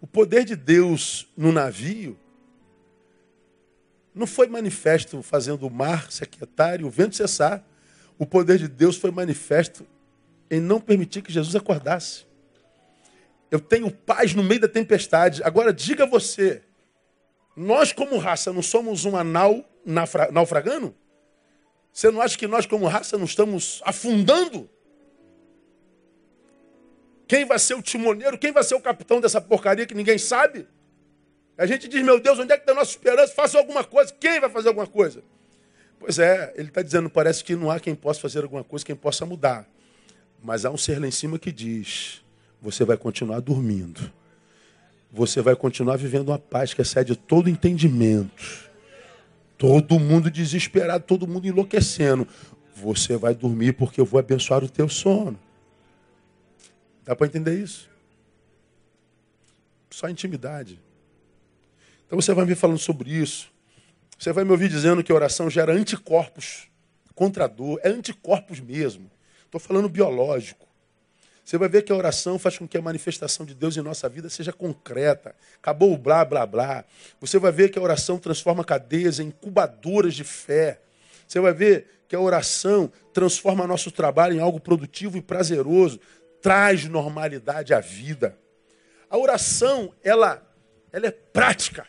[0.00, 2.18] O poder de Deus no navio
[4.14, 7.62] não foi manifesto fazendo o mar se aquietar e o vento cessar.
[8.18, 9.86] O poder de Deus foi manifesto
[10.50, 12.24] em não permitir que Jesus acordasse.
[13.50, 15.42] Eu tenho paz no meio da tempestade.
[15.42, 16.62] Agora diga você,
[17.54, 19.64] nós como raça não somos um anal
[20.32, 20.94] naufragando?
[21.92, 24.68] Você não acha que nós como raça não estamos afundando?
[27.26, 28.38] Quem vai ser o timoneiro?
[28.38, 30.66] Quem vai ser o capitão dessa porcaria que ninguém sabe?
[31.58, 33.34] A gente diz, meu Deus, onde é que está a nossa esperança?
[33.34, 34.12] Faça alguma coisa.
[34.18, 35.22] Quem vai fazer alguma coisa?
[35.98, 38.94] Pois é, ele está dizendo, parece que não há quem possa fazer alguma coisa, quem
[38.94, 39.66] possa mudar.
[40.42, 42.22] Mas há um ser lá em cima que diz,
[42.60, 44.12] você vai continuar dormindo.
[45.10, 48.70] Você vai continuar vivendo uma paz que excede todo entendimento.
[49.56, 52.28] Todo mundo desesperado, todo mundo enlouquecendo.
[52.74, 55.38] Você vai dormir porque eu vou abençoar o teu sono.
[57.06, 57.88] Dá para entender isso?
[59.88, 60.80] Só intimidade.
[62.04, 63.50] Então você vai me falando sobre isso.
[64.18, 66.68] Você vai me ouvir dizendo que a oração gera anticorpos
[67.14, 67.80] contra a dor.
[67.84, 69.08] É anticorpos mesmo.
[69.44, 70.66] Estou falando biológico.
[71.44, 74.08] Você vai ver que a oração faz com que a manifestação de Deus em nossa
[74.08, 75.32] vida seja concreta.
[75.58, 76.84] Acabou o blá, blá, blá.
[77.20, 80.80] Você vai ver que a oração transforma cadeias em incubadoras de fé.
[81.26, 86.00] Você vai ver que a oração transforma nosso trabalho em algo produtivo e prazeroso
[86.40, 88.38] traz normalidade à vida.
[89.08, 90.46] A oração, ela,
[90.92, 91.86] ela é prática.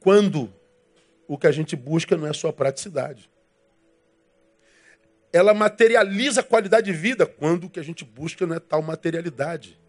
[0.00, 0.52] Quando
[1.26, 3.30] o que a gente busca não é só praticidade.
[5.32, 8.82] Ela materializa a qualidade de vida quando o que a gente busca não é tal
[8.82, 9.80] materialidade.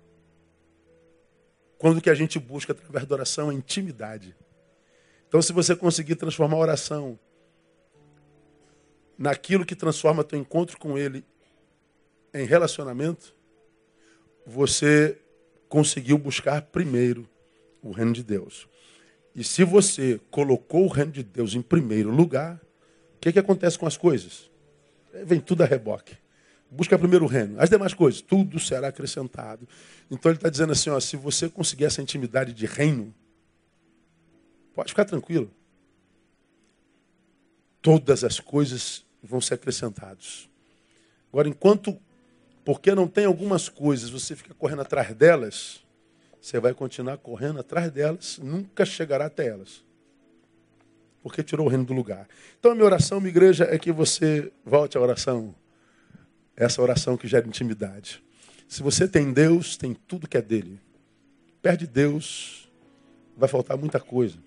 [1.77, 4.35] Quando o que a gente busca através da oração é intimidade.
[5.27, 7.19] Então, se você conseguir transformar a oração
[9.17, 11.23] naquilo que transforma teu encontro com Ele
[12.35, 13.33] em relacionamento,
[14.45, 15.17] você
[15.69, 17.27] conseguiu buscar primeiro
[17.81, 18.67] o reino de Deus.
[19.33, 22.55] E se você colocou o reino de Deus em primeiro lugar,
[23.15, 24.49] o que, que acontece com as coisas?
[25.25, 26.15] Vem tudo a reboque.
[26.69, 27.59] Busca primeiro o reino.
[27.59, 29.67] As demais coisas, tudo será acrescentado.
[30.11, 33.13] Então ele está dizendo assim: ó, se você conseguir essa intimidade de reino,
[34.73, 35.49] pode ficar tranquilo.
[37.81, 40.49] Todas as coisas vão ser acrescentadas.
[41.31, 41.99] Agora, enquanto
[42.65, 45.85] porque não tem algumas coisas, você fica correndo atrás delas,
[46.41, 49.85] você vai continuar correndo atrás delas, nunca chegará até elas.
[51.21, 52.27] Porque tirou o reino do lugar.
[52.59, 55.53] Então a minha oração, minha igreja, é que você volte à oração.
[56.55, 58.23] Essa oração que gera intimidade.
[58.67, 60.79] Se você tem Deus, tem tudo que é dele.
[61.61, 62.67] Perde Deus,
[63.37, 64.37] vai faltar muita coisa.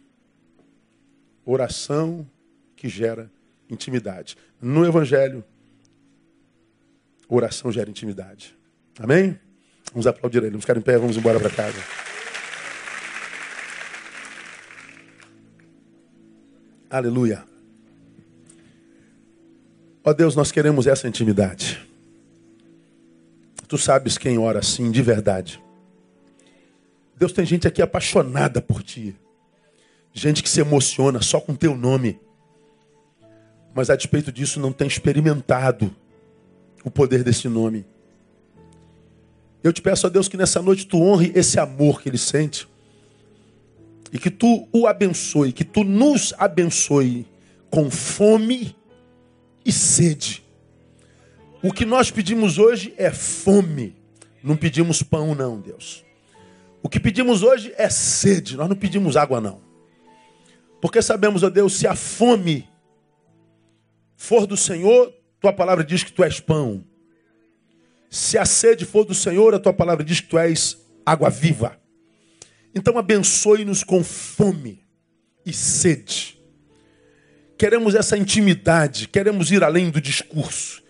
[1.44, 2.28] Oração
[2.74, 3.30] que gera
[3.70, 4.36] intimidade.
[4.60, 5.44] No Evangelho,
[7.28, 8.56] Oração gera intimidade.
[8.98, 9.38] Amém?
[9.92, 10.50] Vamos aplaudir ele.
[10.50, 11.78] Vamos ficar em pé, vamos embora para casa.
[16.90, 17.44] Aleluia.
[20.02, 21.86] Ó Deus, nós queremos essa intimidade.
[23.66, 25.62] Tu sabes quem ora assim de verdade.
[27.14, 29.14] Deus tem gente aqui apaixonada por ti.
[30.14, 32.18] Gente que se emociona só com teu nome.
[33.74, 35.94] Mas a despeito disso não tem experimentado
[36.84, 37.84] o poder desse nome.
[39.62, 42.68] Eu te peço a Deus que nessa noite tu honre esse amor que ele sente.
[44.12, 47.26] E que tu o abençoe, que tu nos abençoe
[47.70, 48.74] com fome
[49.64, 50.42] e sede.
[51.62, 53.94] O que nós pedimos hoje é fome.
[54.42, 56.04] Não pedimos pão, não, Deus.
[56.82, 58.56] O que pedimos hoje é sede.
[58.56, 59.60] Nós não pedimos água, não.
[60.80, 62.68] Porque sabemos, ó Deus, se a fome
[64.16, 66.84] for do Senhor, tua palavra diz que tu és pão.
[68.10, 71.78] Se a sede for do Senhor, a tua palavra diz que tu és água viva.
[72.74, 74.84] Então abençoe-nos com fome
[75.44, 76.38] e sede.
[77.58, 80.82] Queremos essa intimidade, queremos ir além do discurso,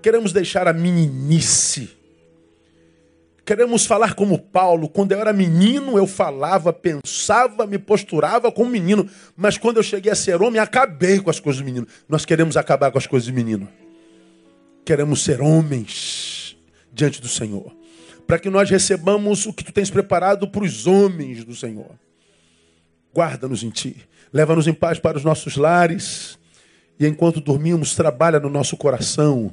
[0.00, 1.90] queremos deixar a meninice.
[3.44, 4.88] Queremos falar como Paulo.
[4.88, 9.08] Quando eu era menino, eu falava, pensava, me posturava como menino.
[9.36, 11.86] Mas quando eu cheguei a ser homem, acabei com as coisas do menino.
[12.08, 13.68] Nós queremos acabar com as coisas do menino.
[14.84, 16.56] Queremos ser homens
[16.92, 17.82] diante do Senhor
[18.26, 21.90] para que nós recebamos o que tu tens preparado para os homens do Senhor.
[23.14, 23.96] Guarda-nos em ti,
[24.32, 26.38] leva-nos em paz para os nossos lares,
[26.98, 29.52] e enquanto dormimos, trabalha no nosso coração.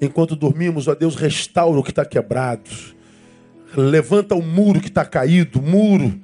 [0.00, 2.70] Enquanto dormimos, ó Deus, restaura o que está quebrado,
[3.76, 6.18] levanta o muro que está caído, muro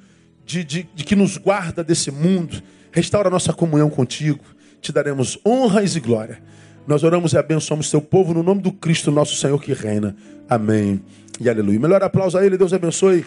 [0.47, 4.45] de, de, de que nos guarda desse mundo, restaura a nossa comunhão contigo,
[4.80, 6.43] te daremos honras e glória.
[6.87, 10.16] Nós oramos e abençoamos teu povo no nome do Cristo, nosso Senhor que reina.
[10.49, 11.01] Amém
[11.41, 11.78] e aleluia.
[11.78, 13.24] Melhor aplauso a ele, Deus abençoe.